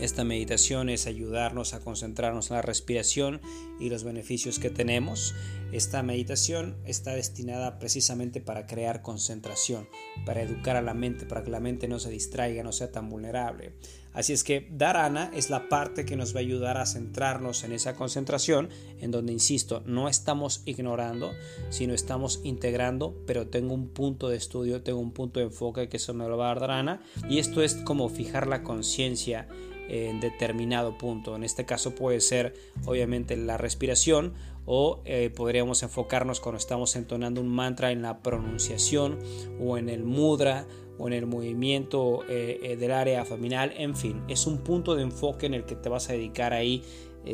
esta 0.00 0.22
meditación 0.22 0.90
es 0.90 1.08
ayudarnos 1.08 1.74
a 1.74 1.80
concentrarnos 1.80 2.50
en 2.50 2.56
la 2.56 2.62
respiración 2.62 3.40
y 3.80 3.88
los 3.88 4.04
beneficios 4.04 4.60
que 4.60 4.70
tenemos. 4.70 5.34
Esta 5.72 6.04
meditación 6.04 6.76
está 6.84 7.16
destinada 7.16 7.80
precisamente 7.80 8.40
para 8.40 8.68
crear 8.68 9.02
concentración, 9.02 9.88
para 10.24 10.42
educar 10.42 10.76
a 10.76 10.82
la 10.82 10.94
mente, 10.94 11.26
para 11.26 11.42
que 11.42 11.50
la 11.50 11.58
mente 11.58 11.88
no 11.88 11.98
se 11.98 12.10
distraiga, 12.10 12.62
no 12.62 12.70
sea 12.70 12.92
tan 12.92 13.08
vulnerable. 13.08 13.72
Así 14.12 14.32
es 14.32 14.42
que 14.42 14.68
Dharana 14.70 15.30
es 15.34 15.50
la 15.50 15.68
parte 15.68 16.04
que 16.04 16.16
nos 16.16 16.34
va 16.34 16.38
a 16.38 16.42
ayudar 16.42 16.76
a 16.76 16.86
centrarnos 16.86 17.62
en 17.64 17.72
esa 17.72 17.94
concentración, 17.94 18.68
en 19.00 19.10
donde, 19.10 19.32
insisto, 19.32 19.82
no 19.86 20.08
estamos 20.08 20.62
ignorando, 20.64 21.32
sino 21.70 21.94
estamos 21.94 22.40
integrando, 22.44 23.14
pero 23.26 23.46
tengo 23.46 23.74
un 23.74 23.88
punto 23.88 24.28
de 24.28 24.36
estudio, 24.36 24.82
tengo 24.82 24.98
un 24.98 25.12
punto 25.12 25.40
de 25.40 25.46
enfoque 25.46 25.88
que 25.88 25.98
eso 25.98 26.14
me 26.14 26.26
lo 26.26 26.36
va 26.36 26.46
a 26.46 26.48
dar 26.48 26.60
Dharana, 26.60 27.00
y 27.28 27.38
esto 27.38 27.62
es 27.62 27.74
como 27.74 28.08
fijar 28.08 28.46
la 28.46 28.62
conciencia 28.62 29.46
en 29.88 30.20
determinado 30.20 30.98
punto. 30.98 31.34
En 31.34 31.44
este 31.44 31.64
caso 31.64 31.94
puede 31.94 32.20
ser 32.20 32.54
obviamente 32.84 33.36
la 33.36 33.56
respiración 33.56 34.34
o 34.66 35.00
eh, 35.06 35.30
podríamos 35.34 35.82
enfocarnos 35.82 36.40
cuando 36.40 36.58
estamos 36.58 36.94
entonando 36.94 37.40
un 37.40 37.48
mantra 37.48 37.90
en 37.90 38.02
la 38.02 38.18
pronunciación 38.22 39.18
o 39.60 39.78
en 39.78 39.88
el 39.88 40.04
mudra 40.04 40.66
en 41.06 41.12
el 41.12 41.26
movimiento 41.26 42.24
eh, 42.28 42.58
eh, 42.62 42.76
del 42.76 42.92
área 42.92 43.20
abdominal, 43.20 43.72
en 43.76 43.96
fin, 43.96 44.22
es 44.28 44.46
un 44.46 44.58
punto 44.58 44.96
de 44.96 45.02
enfoque 45.02 45.46
en 45.46 45.54
el 45.54 45.64
que 45.64 45.76
te 45.76 45.88
vas 45.88 46.08
a 46.10 46.12
dedicar 46.12 46.52
ahí 46.52 46.82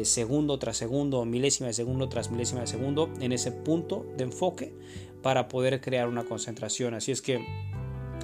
segundo 0.02 0.58
tras 0.58 0.76
segundo, 0.76 1.24
milésima 1.24 1.68
de 1.68 1.72
segundo 1.72 2.08
tras 2.08 2.28
milésima 2.30 2.62
de 2.62 2.66
segundo, 2.66 3.10
en 3.20 3.30
ese 3.30 3.52
punto 3.52 4.04
de 4.16 4.24
enfoque 4.24 4.74
para 5.22 5.46
poder 5.46 5.80
crear 5.80 6.08
una 6.08 6.24
concentración. 6.24 6.94
Así 6.94 7.12
es 7.12 7.22
que 7.22 7.38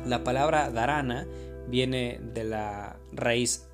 la 0.04 0.24
palabra 0.24 0.70
dharana 0.70 1.28
viene 1.68 2.18
de 2.34 2.42
la 2.42 2.98
raíz 3.12 3.68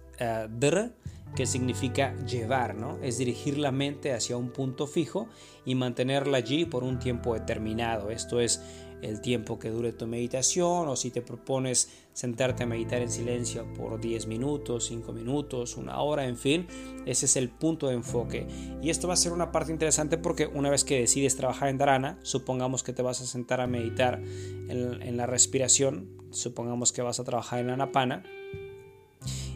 dr, 0.51 0.93
que 1.35 1.47
significa 1.47 2.17
llevar, 2.27 2.75
¿no? 2.75 2.99
Es 3.03 3.19
dirigir 3.19 3.59
la 3.59 3.71
mente 3.71 4.13
hacia 4.13 4.37
un 4.37 4.51
punto 4.51 4.87
fijo 4.87 5.29
y 5.65 5.75
mantenerla 5.75 6.39
allí 6.39 6.65
por 6.65 6.85
un 6.85 6.99
tiempo 6.99 7.35
determinado. 7.35 8.11
Esto 8.11 8.41
es 8.41 8.63
el 9.03 9.21
tiempo 9.21 9.59
que 9.59 9.71
dure 9.71 9.93
tu 9.93 10.07
meditación 10.07 10.89
o 10.89 10.97
si 10.97 11.11
te 11.11 11.23
propones 11.23 11.89
sentarte 12.13 12.63
a 12.63 12.67
meditar 12.67 13.03
en 13.03 13.11
silencio 13.11 13.71
por 13.75 14.01
10 14.01 14.27
minutos, 14.27 14.87
5 14.87 15.13
minutos, 15.13 15.77
una 15.77 16.01
hora, 16.01 16.27
en 16.27 16.37
fin, 16.37 16.67
ese 17.05 17.27
es 17.27 17.37
el 17.37 17.51
punto 17.51 17.89
de 17.89 17.95
enfoque. 17.95 18.47
Y 18.83 18.91
esto 18.91 19.07
va 19.07 19.15
a 19.15 19.19
ser 19.19 19.33
una 19.33 19.53
parte 19.53 19.73
interesante 19.73 20.17
porque 20.17 20.47
una 20.47 20.71
vez 20.71 20.85
que 20.85 21.01
decides 21.01 21.37
trabajar 21.37 21.69
en 21.69 21.79
Dharana, 21.79 22.19
supongamos 22.23 22.83
que 22.83 22.93
te 22.93 23.03
vas 23.03 23.21
a 23.21 23.27
sentar 23.27 23.61
a 23.61 23.67
meditar 23.67 24.23
en, 24.23 25.17
la 25.17 25.27
respiración, 25.27 26.11
supongamos 26.31 26.93
que 26.93 27.03
vas 27.03 27.21
a 27.21 27.25
trabajar 27.25 27.61
en 27.61 27.71
Anapana, 27.71 28.25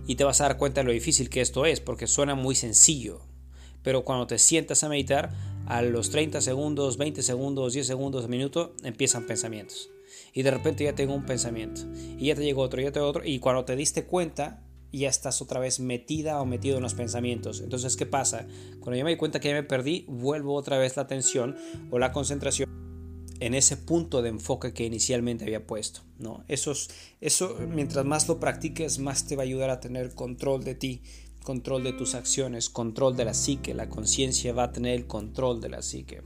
y 0.07 0.17
te 0.17 0.25
vas 0.25 0.41
a 0.41 0.45
dar 0.45 0.59
cuenta 0.59 0.81
de 0.81 0.87
lo 0.87 0.93
difícil 0.93 1.31
que 1.31 1.41
esto 1.41 1.67
es, 1.67 1.81
porque 1.81 2.07
suena 2.07 2.35
muy 2.35 2.55
sencillo. 2.55 3.21
Pero 3.83 4.05
cuando 4.05 4.27
te 4.27 4.39
sientas 4.39 4.85
a 4.85 4.89
meditar, 4.89 5.31
a 5.71 5.83
los 5.83 6.11
30 6.11 6.41
segundos, 6.41 6.97
20 6.97 7.23
segundos, 7.23 7.75
10 7.75 7.87
segundos, 7.87 8.25
un 8.25 8.31
minuto, 8.31 8.75
empiezan 8.83 9.25
pensamientos. 9.25 9.89
Y 10.35 10.43
de 10.43 10.51
repente 10.51 10.83
ya 10.83 10.97
tengo 10.97 11.15
un 11.15 11.25
pensamiento. 11.25 11.83
Y 12.19 12.27
ya 12.27 12.35
te 12.35 12.43
llegó 12.43 12.63
otro, 12.63 12.83
ya 12.83 12.91
te 12.91 12.99
otro. 12.99 13.25
Y 13.25 13.39
cuando 13.39 13.65
te 13.65 13.77
diste 13.77 14.05
cuenta, 14.05 14.65
ya 14.93 15.09
estás 15.09 15.41
otra 15.41 15.61
vez 15.61 15.79
metida 15.79 16.41
o 16.41 16.45
metido 16.45 16.79
en 16.79 16.83
los 16.83 16.95
pensamientos. 16.95 17.61
Entonces, 17.61 17.97
¿qué 17.97 18.05
pasa? 18.05 18.49
Cuando 18.81 18.97
yo 18.97 19.05
me 19.05 19.13
di 19.13 19.17
cuenta 19.17 19.39
que 19.39 19.47
ya 19.47 19.55
me 19.55 19.63
perdí, 19.63 20.07
vuelvo 20.09 20.55
otra 20.55 20.77
vez 20.77 20.97
la 20.97 21.03
atención 21.03 21.57
o 21.93 22.01
la 22.01 22.11
concentración 22.11 22.69
en 23.39 23.55
ese 23.55 23.77
punto 23.77 24.23
de 24.23 24.31
enfoque 24.31 24.73
que 24.73 24.85
inicialmente 24.85 25.45
había 25.45 25.69
puesto. 25.69 26.01
¿no? 26.19 26.43
Eso, 26.49 26.73
eso, 27.21 27.57
mientras 27.69 28.05
más 28.05 28.27
lo 28.27 28.41
practiques, 28.41 28.99
más 28.99 29.29
te 29.29 29.37
va 29.37 29.45
a 29.45 29.47
ayudar 29.47 29.71
a 29.71 29.79
tener 29.79 30.17
control 30.17 30.65
de 30.65 30.75
ti, 30.75 31.03
control 31.45 31.85
de 31.85 31.93
tus 31.93 32.15
acciones, 32.15 32.71
control 32.71 33.17
de 33.17 33.25
la 33.25 33.35
psique. 33.35 33.75
La 33.75 33.89
conciencia 33.89 34.53
va 34.53 34.65
a 34.65 34.73
tener 34.73 34.95
el 34.95 35.07
control 35.07 35.61
de 35.61 35.69
la 35.69 35.83
psique. 35.83 36.23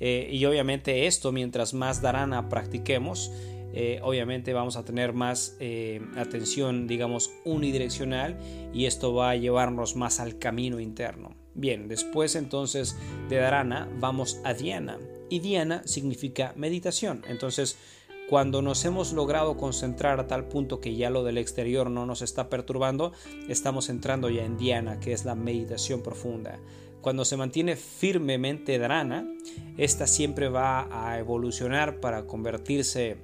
Eh, 0.00 0.30
y 0.32 0.44
obviamente 0.44 1.06
esto, 1.06 1.32
mientras 1.32 1.74
más 1.74 2.00
dharana 2.00 2.48
practiquemos, 2.48 3.32
eh, 3.74 4.00
obviamente 4.02 4.52
vamos 4.52 4.76
a 4.76 4.84
tener 4.84 5.12
más 5.12 5.56
eh, 5.60 6.00
atención, 6.16 6.86
digamos, 6.86 7.30
unidireccional 7.44 8.38
y 8.72 8.86
esto 8.86 9.12
va 9.12 9.30
a 9.30 9.36
llevarnos 9.36 9.96
más 9.96 10.20
al 10.20 10.38
camino 10.38 10.80
interno. 10.80 11.36
Bien, 11.54 11.88
después 11.88 12.34
entonces 12.36 12.96
de 13.28 13.36
dharana 13.36 13.88
vamos 13.98 14.40
a 14.44 14.54
dhyana 14.54 14.98
y 15.28 15.40
Diana 15.40 15.82
significa 15.84 16.54
meditación. 16.56 17.22
Entonces, 17.28 17.76
Cuando 18.28 18.60
nos 18.60 18.84
hemos 18.84 19.14
logrado 19.14 19.56
concentrar 19.56 20.20
a 20.20 20.26
tal 20.26 20.48
punto 20.48 20.82
que 20.82 20.94
ya 20.94 21.08
lo 21.08 21.24
del 21.24 21.38
exterior 21.38 21.90
no 21.90 22.04
nos 22.04 22.20
está 22.20 22.50
perturbando, 22.50 23.12
estamos 23.48 23.88
entrando 23.88 24.28
ya 24.28 24.44
en 24.44 24.58
Diana, 24.58 25.00
que 25.00 25.14
es 25.14 25.24
la 25.24 25.34
meditación 25.34 26.02
profunda. 26.02 26.58
Cuando 27.00 27.24
se 27.24 27.38
mantiene 27.38 27.74
firmemente 27.74 28.78
Dharana, 28.78 29.26
esta 29.78 30.06
siempre 30.06 30.50
va 30.50 30.88
a 30.90 31.18
evolucionar 31.18 32.00
para 32.00 32.26
convertirse 32.26 33.16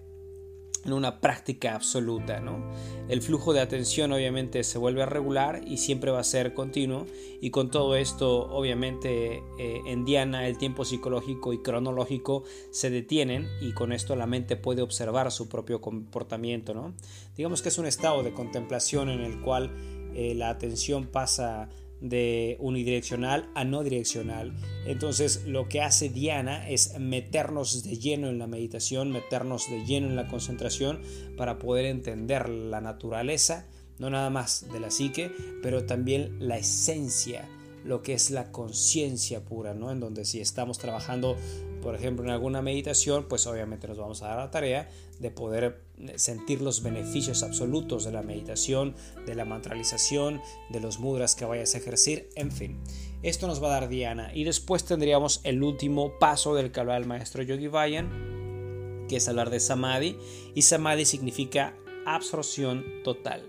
en 0.85 0.92
una 0.92 1.20
práctica 1.20 1.75
absoluta. 1.75 2.40
¿no? 2.40 2.70
El 3.09 3.23
flujo 3.23 3.53
de 3.53 3.61
atención 3.61 4.12
obviamente 4.12 4.64
se 4.64 4.79
vuelve 4.79 5.07
regular 5.07 5.62
y 5.66 5.79
siempre 5.79 6.11
va 6.11 6.20
a 6.20 6.25
ser 6.25 6.55
continuo 6.55 7.07
y 7.40 7.51
con 7.51 7.70
todo 7.70 7.97
esto 7.97 8.49
obviamente 8.51 9.42
eh, 9.59 9.81
en 9.87 10.05
Diana 10.05 10.47
el 10.47 10.59
tiempo 10.59 10.85
psicológico 10.85 11.53
y 11.53 11.62
cronológico 11.62 12.44
se 12.70 12.90
detienen 12.90 13.49
y 13.61 13.73
con 13.73 13.92
esto 13.92 14.16
la 14.16 14.27
mente 14.27 14.57
puede 14.57 14.83
observar 14.83 15.31
su 15.31 15.49
propio 15.49 15.81
comportamiento. 15.81 16.75
¿no? 16.75 16.94
Digamos 17.37 17.62
que 17.62 17.68
es 17.68 17.79
un 17.79 17.87
estado 17.87 18.23
de 18.23 18.33
contemplación 18.33 19.09
en 19.09 19.20
el 19.20 19.40
cual 19.40 19.73
eh, 20.14 20.35
la 20.35 20.51
atención 20.51 21.07
pasa 21.07 21.68
de 22.00 22.57
unidireccional 22.61 23.50
a 23.54 23.64
no 23.64 23.83
direccional. 23.83 24.54
Entonces 24.87 25.44
lo 25.46 25.68
que 25.68 25.80
hace 25.80 26.09
Diana 26.09 26.68
es 26.68 26.98
meternos 26.98 27.83
de 27.83 27.96
lleno 27.96 28.28
en 28.28 28.38
la 28.38 28.46
meditación, 28.46 29.11
meternos 29.11 29.70
de 29.70 29.85
lleno 29.85 30.09
en 30.09 30.16
la 30.16 30.28
concentración 30.28 31.00
para 31.37 31.59
poder 31.59 31.87
entender 31.87 32.48
la 32.48 32.80
naturaleza, 32.80 33.66
no 33.98 34.11
nada 34.11 34.30
más 34.30 34.66
de 34.72 34.80
la 34.80 34.90
psique, 34.90 35.30
pero 35.62 35.85
también 35.85 36.37
la 36.40 36.59
esencia 36.59 37.48
lo 37.85 38.03
que 38.03 38.14
es 38.14 38.31
la 38.31 38.51
conciencia 38.51 39.44
pura, 39.44 39.75
¿no? 39.75 39.90
En 39.90 40.01
donde 40.01 40.25
si 40.25 40.40
estamos 40.40 40.79
trabajando, 40.79 41.37
por 41.83 41.94
ejemplo, 41.94 42.25
en 42.25 42.31
alguna 42.31 42.62
meditación, 42.62 43.27
pues 43.29 43.47
obviamente 43.47 43.87
nos 43.87 43.99
vamos 43.99 44.23
a 44.23 44.29
dar 44.29 44.38
la 44.38 44.51
tarea 44.51 44.88
de 45.20 45.31
poder 45.31 45.83
eh, 45.99 46.18
sentir 46.18 46.62
los 46.62 46.83
beneficios 46.83 47.42
absolutos 47.42 48.05
de 48.05 48.12
la 48.12 48.23
meditación, 48.23 48.94
de 49.27 49.35
la 49.35 49.44
mantralización, 49.44 50.40
de 50.70 50.81
los 50.81 50.99
mudras 50.99 51.35
que 51.35 51.44
vayas 51.44 51.75
a 51.75 51.79
ejercer, 51.79 52.31
en 52.37 52.51
fin. 52.51 52.81
Esto 53.23 53.47
nos 53.47 53.62
va 53.62 53.68
a 53.68 53.81
dar 53.81 53.88
Diana. 53.88 54.31
Y 54.35 54.44
después 54.44 54.85
tendríamos 54.85 55.40
el 55.44 55.62
último 55.62 56.18
paso 56.18 56.55
del 56.55 56.73
que 56.73 56.81
habla 56.81 56.97
el 56.97 57.07
maestro 57.07 57.42
Yogi 57.42 57.68
Vayan, 57.68 59.07
que 59.09 59.16
es 59.16 59.29
hablar 59.29 59.51
de 59.51 59.61
Samadhi. 59.61 60.16
Y 60.55 60.62
Samadhi 60.62 61.05
significa 61.05 61.75
absorción 62.07 62.85
total. 63.03 63.42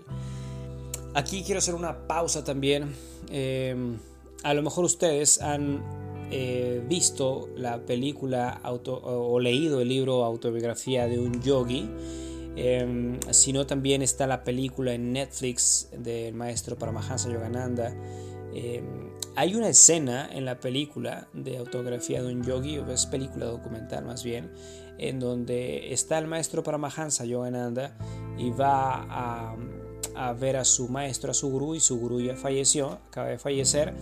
Aquí 1.14 1.42
quiero 1.42 1.58
hacer 1.58 1.74
una 1.74 2.06
pausa 2.06 2.44
también. 2.44 2.94
Eh, 3.30 3.96
a 4.42 4.54
lo 4.54 4.62
mejor 4.62 4.84
ustedes 4.84 5.40
han 5.40 5.82
eh, 6.30 6.82
visto 6.88 7.48
la 7.56 7.84
película 7.84 8.60
o 8.64 9.38
leído 9.38 9.80
el 9.80 9.88
libro 9.88 10.24
autobiografía 10.24 11.06
de 11.06 11.20
un 11.20 11.40
yogi, 11.40 11.88
em, 12.56 13.18
sino 13.30 13.66
también 13.66 14.02
está 14.02 14.26
la 14.26 14.42
película 14.42 14.94
en 14.94 15.12
Netflix 15.12 15.88
del 15.96 16.34
maestro 16.34 16.76
Paramahansa 16.76 17.30
Yogananda. 17.30 17.94
Em, 18.52 19.10
hay 19.36 19.54
una 19.54 19.68
escena 19.68 20.28
en 20.32 20.44
la 20.44 20.58
película 20.58 21.28
de 21.32 21.58
autobiografía 21.58 22.22
de 22.22 22.32
un 22.32 22.42
yogi, 22.42 22.78
o 22.78 22.90
es 22.90 23.06
película 23.06 23.46
documental 23.46 24.04
más 24.04 24.24
bien, 24.24 24.50
en 24.98 25.20
donde 25.20 25.92
está 25.92 26.18
el 26.18 26.26
maestro 26.26 26.62
Paramahansa 26.62 27.24
Yogananda 27.24 27.96
y 28.38 28.50
va 28.50 29.06
a 29.10 29.56
a 30.16 30.32
ver 30.32 30.56
a 30.56 30.64
su 30.64 30.88
maestro, 30.88 31.30
a 31.30 31.34
su 31.34 31.48
gurú, 31.50 31.74
y 31.74 31.80
su 31.80 31.98
gurú 31.98 32.20
ya 32.20 32.36
falleció, 32.36 32.98
acaba 33.08 33.28
de 33.28 33.38
fallecer, 33.38 33.94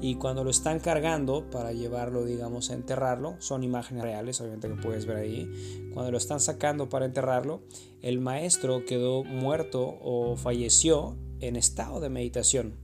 y 0.00 0.16
cuando 0.16 0.44
lo 0.44 0.50
están 0.50 0.78
cargando 0.78 1.50
para 1.50 1.72
llevarlo, 1.72 2.24
digamos, 2.24 2.70
a 2.70 2.74
enterrarlo, 2.74 3.36
son 3.40 3.64
imágenes 3.64 4.02
reales, 4.02 4.40
obviamente 4.40 4.68
que 4.68 4.74
puedes 4.74 5.06
ver 5.06 5.16
ahí, 5.16 5.90
cuando 5.92 6.12
lo 6.12 6.18
están 6.18 6.40
sacando 6.40 6.88
para 6.88 7.06
enterrarlo, 7.06 7.62
el 8.02 8.20
maestro 8.20 8.84
quedó 8.84 9.24
muerto 9.24 9.98
o 10.00 10.36
falleció 10.36 11.16
en 11.40 11.56
estado 11.56 12.00
de 12.00 12.10
meditación. 12.10 12.76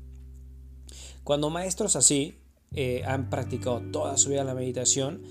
Cuando 1.25 1.51
maestros 1.51 1.97
así 1.97 2.38
eh, 2.73 3.03
han 3.07 3.31
practicado 3.31 3.81
toda 3.92 4.16
su 4.16 4.31
vida 4.31 4.45
la 4.45 4.55
meditación, 4.55 5.23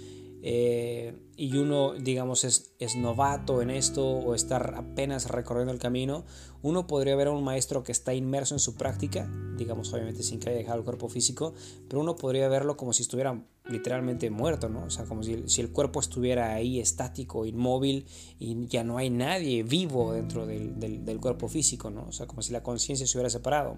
eh, 0.44 1.16
y 1.42 1.58
uno, 1.58 1.94
digamos, 1.94 2.44
es, 2.44 2.72
es, 2.78 2.96
novato 2.96 3.64
en 3.64 3.72
esto 3.72 4.08
o 4.08 4.36
estar 4.36 4.76
apenas 4.78 5.28
recorriendo 5.28 5.74
el 5.74 5.80
camino, 5.80 6.24
uno 6.62 6.86
podría 6.86 7.16
ver 7.16 7.30
a 7.30 7.32
un 7.32 7.44
maestro 7.44 7.82
que 7.82 7.92
está 7.92 8.14
inmerso 8.14 8.54
en 8.54 8.60
su 8.60 8.76
práctica, 8.76 9.28
digamos, 9.58 9.92
obviamente 9.92 10.22
sin 10.22 10.40
que 10.40 10.50
haya 10.50 10.60
dejado 10.60 10.78
el 10.78 10.84
cuerpo 10.84 11.10
físico, 11.10 11.56
pero 11.90 12.00
uno 12.00 12.16
podría 12.16 12.48
verlo 12.48 12.78
como 12.78 12.94
si 12.94 13.02
estuviera 13.02 13.44
literalmente 13.70 14.30
muerto, 14.30 14.70
¿no? 14.70 14.84
O 14.84 14.90
sea, 14.90 15.06
como 15.06 15.24
si, 15.24 15.44
si, 15.48 15.62
el 15.62 15.72
cuerpo 15.72 16.00
estuviera 16.00 16.54
ahí 16.54 16.80
estático, 16.80 17.46
inmóvil 17.46 18.06
y 18.40 18.66
ya 18.68 18.84
no 18.84 18.98
hay 18.98 19.10
nadie 19.10 19.64
vivo 19.64 20.14
dentro 20.14 20.48
del, 20.48 20.80
del, 20.80 21.06
del 21.06 21.20
cuerpo 21.20 21.48
físico, 21.48 21.90
¿no? 21.90 22.06
O 22.08 22.12
sea, 22.12 22.28
como 22.28 22.42
si 22.42 22.52
la 22.52 22.64
conciencia 22.64 23.06
se 23.06 23.18
hubiera 23.18 23.30
separado. 23.30 23.78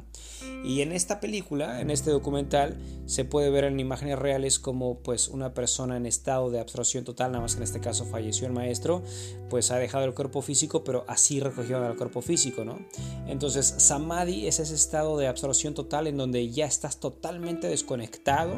Y 0.64 0.82
en 0.82 0.94
esta 0.94 1.20
película, 1.20 1.82
en 1.82 1.92
este 1.92 2.12
documental, 2.12 2.78
se 3.06 3.26
puede 3.26 3.50
ver 3.50 3.66
en 3.66 3.80
imágenes 3.80 4.18
reales 4.18 4.58
como 4.58 5.00
pues 5.00 5.28
una 5.28 5.54
persona 5.54 5.98
en 5.98 6.06
estado 6.06 6.50
de 6.50 6.60
absorción 6.60 7.04
total, 7.04 7.32
nada 7.32 7.42
más 7.42 7.53
en 7.58 7.64
este 7.64 7.80
caso 7.80 8.06
falleció 8.06 8.48
el 8.48 8.54
maestro, 8.54 9.04
pues 9.50 9.72
ha 9.72 9.78
dejado 9.78 10.06
el 10.06 10.14
cuerpo 10.14 10.42
físico, 10.42 10.84
pero 10.84 11.06
así 11.08 11.40
recogió 11.40 11.86
el 11.86 11.96
cuerpo 11.96 12.22
físico, 12.22 12.64
¿no? 12.66 12.80
Entonces, 13.28 13.74
samadhi 13.78 14.48
es 14.48 14.60
ese 14.60 14.76
estado 14.76 15.18
de 15.18 15.28
absorción 15.28 15.74
total 15.74 16.08
en 16.08 16.18
donde 16.18 16.50
ya 16.50 16.66
estás 16.66 17.00
totalmente 17.00 17.68
desconectado 17.68 18.56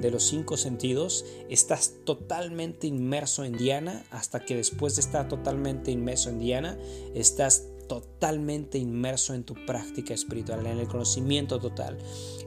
de 0.00 0.10
los 0.10 0.24
cinco 0.24 0.56
sentidos, 0.56 1.24
estás 1.48 1.94
totalmente 2.04 2.86
inmerso 2.86 3.44
en 3.44 3.56
Diana, 3.56 4.04
hasta 4.10 4.44
que 4.44 4.56
después 4.56 4.96
de 4.96 5.00
estar 5.00 5.28
totalmente 5.28 5.90
inmerso 5.90 6.30
en 6.30 6.38
Diana, 6.38 6.78
estás 7.14 7.64
totalmente 7.88 8.78
inmerso 8.78 9.34
en 9.34 9.44
tu 9.44 9.54
práctica 9.66 10.14
espiritual, 10.14 10.66
en 10.66 10.78
el 10.78 10.86
conocimiento 10.86 11.58
total, 11.58 11.98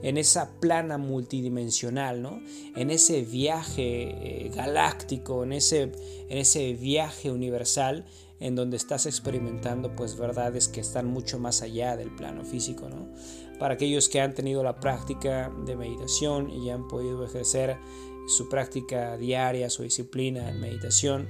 en 0.01 0.17
esa 0.17 0.51
plana 0.59 0.97
multidimensional, 0.97 2.21
¿no? 2.21 2.39
en 2.75 2.91
ese 2.91 3.23
viaje 3.23 4.45
eh, 4.45 4.51
galáctico, 4.55 5.43
en 5.43 5.53
ese, 5.53 5.91
en 6.29 6.37
ese 6.37 6.73
viaje 6.73 7.31
universal 7.31 8.05
en 8.39 8.55
donde 8.55 8.75
estás 8.75 9.05
experimentando 9.05 9.95
pues 9.95 10.17
verdades 10.17 10.67
que 10.67 10.81
están 10.81 11.05
mucho 11.05 11.39
más 11.39 11.61
allá 11.61 11.95
del 11.95 12.09
plano 12.09 12.43
físico, 12.43 12.89
¿no? 12.89 13.07
Para 13.59 13.75
aquellos 13.75 14.09
que 14.09 14.19
han 14.19 14.33
tenido 14.33 14.63
la 14.63 14.79
práctica 14.79 15.53
de 15.63 15.75
meditación 15.75 16.49
y 16.49 16.71
han 16.71 16.87
podido 16.87 17.23
ejercer 17.23 17.77
su 18.27 18.49
práctica 18.49 19.15
diaria, 19.17 19.69
su 19.69 19.83
disciplina 19.83 20.49
en 20.49 20.59
meditación, 20.59 21.27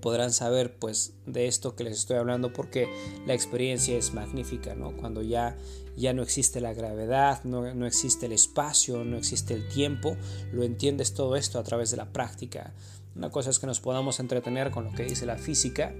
podrán 0.00 0.32
saber 0.32 0.76
pues 0.78 1.14
de 1.26 1.46
esto 1.46 1.74
que 1.74 1.84
les 1.84 1.98
estoy 1.98 2.16
hablando 2.16 2.52
porque 2.52 2.88
la 3.26 3.34
experiencia 3.34 3.96
es 3.96 4.14
magnífica, 4.14 4.74
¿no? 4.74 4.96
Cuando 4.96 5.22
ya, 5.22 5.56
ya 5.96 6.12
no 6.12 6.22
existe 6.22 6.60
la 6.60 6.74
gravedad, 6.74 7.42
no, 7.44 7.74
no 7.74 7.86
existe 7.86 8.26
el 8.26 8.32
espacio, 8.32 9.04
no 9.04 9.16
existe 9.16 9.54
el 9.54 9.68
tiempo, 9.68 10.16
lo 10.52 10.62
entiendes 10.62 11.14
todo 11.14 11.36
esto 11.36 11.58
a 11.58 11.64
través 11.64 11.90
de 11.90 11.96
la 11.96 12.12
práctica. 12.12 12.74
Una 13.16 13.30
cosa 13.30 13.50
es 13.50 13.58
que 13.58 13.66
nos 13.66 13.80
podamos 13.80 14.20
entretener 14.20 14.70
con 14.70 14.84
lo 14.84 14.92
que 14.92 15.04
dice 15.04 15.26
la 15.26 15.38
física, 15.38 15.94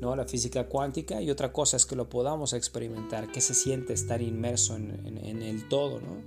¿no? 0.00 0.16
la 0.16 0.26
física 0.26 0.66
cuántica, 0.66 1.22
y 1.22 1.30
otra 1.30 1.52
cosa 1.52 1.76
es 1.76 1.86
que 1.86 1.96
lo 1.96 2.08
podamos 2.08 2.52
experimentar, 2.52 3.30
qué 3.30 3.40
se 3.40 3.54
siente 3.54 3.92
estar 3.92 4.20
inmerso 4.20 4.76
en, 4.76 5.18
en 5.24 5.42
el 5.42 5.68
todo. 5.68 6.00
¿no? 6.00 6.22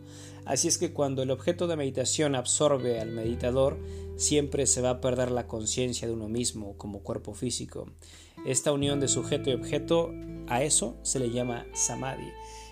Así 0.45 0.67
es 0.67 0.77
que 0.77 0.91
cuando 0.91 1.23
el 1.23 1.31
objeto 1.31 1.67
de 1.67 1.77
meditación 1.77 2.35
absorbe 2.35 2.99
al 2.99 3.11
meditador, 3.11 3.77
siempre 4.15 4.67
se 4.67 4.81
va 4.81 4.91
a 4.91 5.01
perder 5.01 5.31
la 5.31 5.47
conciencia 5.47 6.07
de 6.07 6.13
uno 6.13 6.29
mismo 6.29 6.77
como 6.77 6.99
cuerpo 6.99 7.33
físico. 7.33 7.87
Esta 8.45 8.71
unión 8.71 8.99
de 8.99 9.07
sujeto 9.07 9.49
y 9.49 9.53
objeto, 9.53 10.11
a 10.47 10.63
eso 10.63 10.97
se 11.03 11.19
le 11.19 11.31
llama 11.31 11.65
samadhi. 11.73 12.29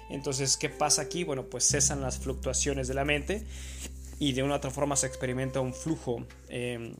Entonces, 0.09 0.57
¿qué 0.57 0.69
pasa 0.69 1.03
aquí? 1.03 1.23
Bueno, 1.23 1.49
pues 1.49 1.65
cesan 1.65 2.01
las 2.01 2.17
fluctuaciones 2.19 2.87
de 2.87 2.93
la 2.93 3.05
mente 3.05 3.45
y 4.19 4.33
de 4.33 4.43
una 4.43 4.53
u 4.53 4.57
otra 4.57 4.71
forma 4.71 4.95
se 4.95 5.07
experimenta 5.07 5.61
un 5.61 5.73
flujo 5.73 6.25
eh, 6.49 6.93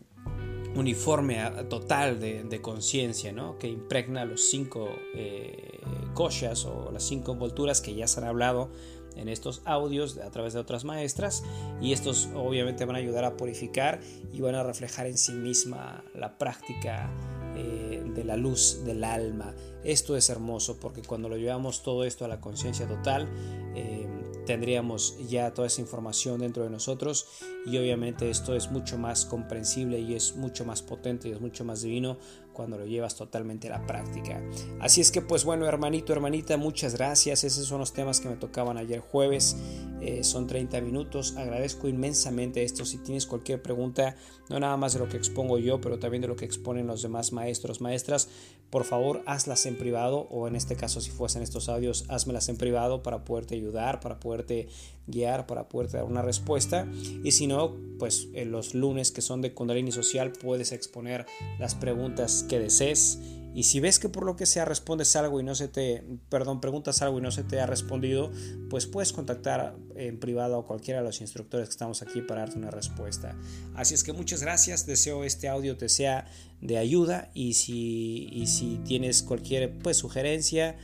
uniforme 0.75 1.39
total 1.69 2.19
de, 2.19 2.61
conciencia, 2.61 3.33
que 3.59 3.67
impregna 3.67 4.25
los 4.25 4.49
cinco 4.49 4.89
eh, 5.13 5.81
koshas 6.13 6.65
o 6.65 6.91
las 6.91 7.03
cinco 7.03 7.33
envolturas 7.33 7.81
que 7.81 7.93
ya 7.93 8.07
se 8.07 8.21
han 8.21 8.27
hablado 8.27 8.71
en 9.15 9.29
estos 9.29 9.61
audios 9.65 10.17
a 10.17 10.29
través 10.31 10.53
de 10.53 10.59
otras 10.59 10.83
maestras 10.83 11.43
y 11.81 11.93
estos 11.93 12.29
obviamente 12.35 12.85
van 12.85 12.95
a 12.95 12.99
ayudar 12.99 13.25
a 13.25 13.37
purificar 13.37 13.99
y 14.31 14.41
van 14.41 14.55
a 14.55 14.63
reflejar 14.63 15.07
en 15.07 15.17
sí 15.17 15.33
misma 15.33 16.03
la 16.15 16.37
práctica 16.37 17.09
eh, 17.55 18.01
de 18.15 18.23
la 18.23 18.37
luz 18.37 18.83
del 18.85 19.03
alma. 19.03 19.53
Esto 19.83 20.15
es 20.15 20.29
hermoso 20.29 20.79
porque 20.79 21.01
cuando 21.01 21.27
lo 21.29 21.37
llevamos 21.37 21.83
todo 21.83 22.03
esto 22.03 22.25
a 22.25 22.27
la 22.27 22.39
conciencia 22.39 22.87
total, 22.87 23.27
eh, 23.75 24.07
tendríamos 24.45 25.17
ya 25.29 25.53
toda 25.53 25.67
esa 25.67 25.81
información 25.81 26.39
dentro 26.39 26.63
de 26.63 26.69
nosotros 26.69 27.27
y 27.65 27.77
obviamente 27.77 28.29
esto 28.29 28.55
es 28.55 28.71
mucho 28.71 28.97
más 28.97 29.25
comprensible 29.25 29.99
y 29.99 30.15
es 30.15 30.35
mucho 30.35 30.65
más 30.65 30.81
potente 30.81 31.29
y 31.29 31.31
es 31.31 31.41
mucho 31.41 31.63
más 31.63 31.81
divino 31.81 32.17
cuando 32.53 32.77
lo 32.77 32.85
llevas 32.85 33.15
totalmente 33.15 33.67
a 33.67 33.79
la 33.79 33.85
práctica. 33.85 34.41
Así 34.79 35.01
es 35.01 35.11
que 35.11 35.21
pues 35.21 35.45
bueno, 35.45 35.65
hermanito, 35.65 36.13
hermanita, 36.13 36.57
muchas 36.57 36.95
gracias. 36.95 37.43
Esos 37.43 37.65
son 37.65 37.79
los 37.79 37.93
temas 37.93 38.19
que 38.19 38.29
me 38.29 38.35
tocaban 38.35 38.77
ayer 38.77 38.99
jueves. 38.99 39.55
Eh, 40.01 40.23
son 40.23 40.47
30 40.47 40.81
minutos. 40.81 41.35
Agradezco 41.37 41.87
inmensamente 41.87 42.63
esto. 42.63 42.85
Si 42.85 42.97
tienes 42.97 43.25
cualquier 43.25 43.61
pregunta, 43.61 44.15
no 44.49 44.59
nada 44.59 44.75
más 44.77 44.93
de 44.93 44.99
lo 44.99 45.07
que 45.07 45.17
expongo 45.17 45.59
yo, 45.59 45.79
pero 45.79 45.99
también 45.99 46.21
de 46.21 46.27
lo 46.27 46.35
que 46.35 46.45
exponen 46.45 46.87
los 46.87 47.01
demás 47.01 47.31
maestros, 47.31 47.81
maestras, 47.81 48.29
por 48.71 48.85
favor 48.85 49.21
hazlas 49.27 49.65
en 49.65 49.77
privado 49.77 50.27
o 50.31 50.47
en 50.47 50.55
este 50.55 50.75
caso 50.75 51.01
si 51.01 51.11
fuesen 51.11 51.43
estos 51.43 51.69
audios, 51.69 52.05
házmelas 52.07 52.49
en 52.49 52.57
privado 52.57 53.03
para 53.03 53.25
poderte 53.25 53.53
ayudar, 53.53 53.99
para 53.99 54.19
poderte 54.19 54.69
guiar, 55.07 55.45
para 55.45 55.67
poderte 55.67 55.97
dar 55.97 56.05
una 56.05 56.21
respuesta. 56.21 56.87
Y 57.23 57.31
si 57.33 57.47
no, 57.47 57.75
pues 57.99 58.29
en 58.33 58.51
los 58.51 58.73
lunes 58.73 59.11
que 59.11 59.21
son 59.21 59.41
de 59.41 59.53
Kundalini 59.53 59.91
Social 59.91 60.31
puedes 60.31 60.71
exponer 60.71 61.25
las 61.59 61.75
preguntas 61.75 62.45
que 62.47 62.59
desees. 62.59 63.19
Y 63.53 63.63
si 63.63 63.79
ves 63.79 63.99
que 63.99 64.09
por 64.09 64.25
lo 64.25 64.35
que 64.35 64.45
sea 64.45 64.65
respondes 64.65 65.15
algo 65.15 65.39
y 65.39 65.43
no 65.43 65.55
se 65.55 65.67
te, 65.67 66.03
perdón, 66.29 66.61
preguntas 66.61 67.01
algo 67.01 67.19
y 67.19 67.21
no 67.21 67.31
se 67.31 67.43
te 67.43 67.59
ha 67.59 67.65
respondido, 67.65 68.31
pues 68.69 68.85
puedes 68.85 69.11
contactar 69.11 69.75
en 69.95 70.19
privado 70.19 70.57
a 70.57 70.65
cualquiera 70.65 71.01
de 71.01 71.05
los 71.05 71.21
instructores 71.21 71.67
que 71.67 71.71
estamos 71.71 72.01
aquí 72.01 72.21
para 72.21 72.41
darte 72.41 72.57
una 72.57 72.71
respuesta. 72.71 73.35
Así 73.75 73.93
es 73.93 74.03
que 74.03 74.13
muchas 74.13 74.41
gracias, 74.41 74.85
deseo 74.85 75.23
este 75.23 75.49
audio 75.49 75.77
te 75.77 75.89
sea 75.89 76.25
de 76.61 76.77
ayuda 76.77 77.29
y 77.33 77.53
si, 77.53 78.29
y 78.31 78.47
si 78.47 78.77
tienes 78.85 79.23
cualquier 79.23 79.77
pues, 79.79 79.97
sugerencia, 79.97 80.77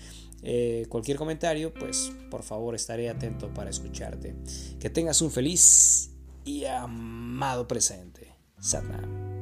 eh, 0.43 0.86
cualquier 0.89 1.17
comentario, 1.17 1.73
pues 1.73 2.12
por 2.30 2.43
favor 2.43 2.75
estaré 2.75 3.10
atento 3.10 3.53
para 3.53 3.69
escucharte. 3.69 4.36
Que 4.80 4.89
tengas 4.89 5.21
un 5.21 5.32
feliz 5.32 6.12
y 6.45 6.65
amado 6.65 7.67
presente. 7.67 8.36
Satnam. 8.60 9.37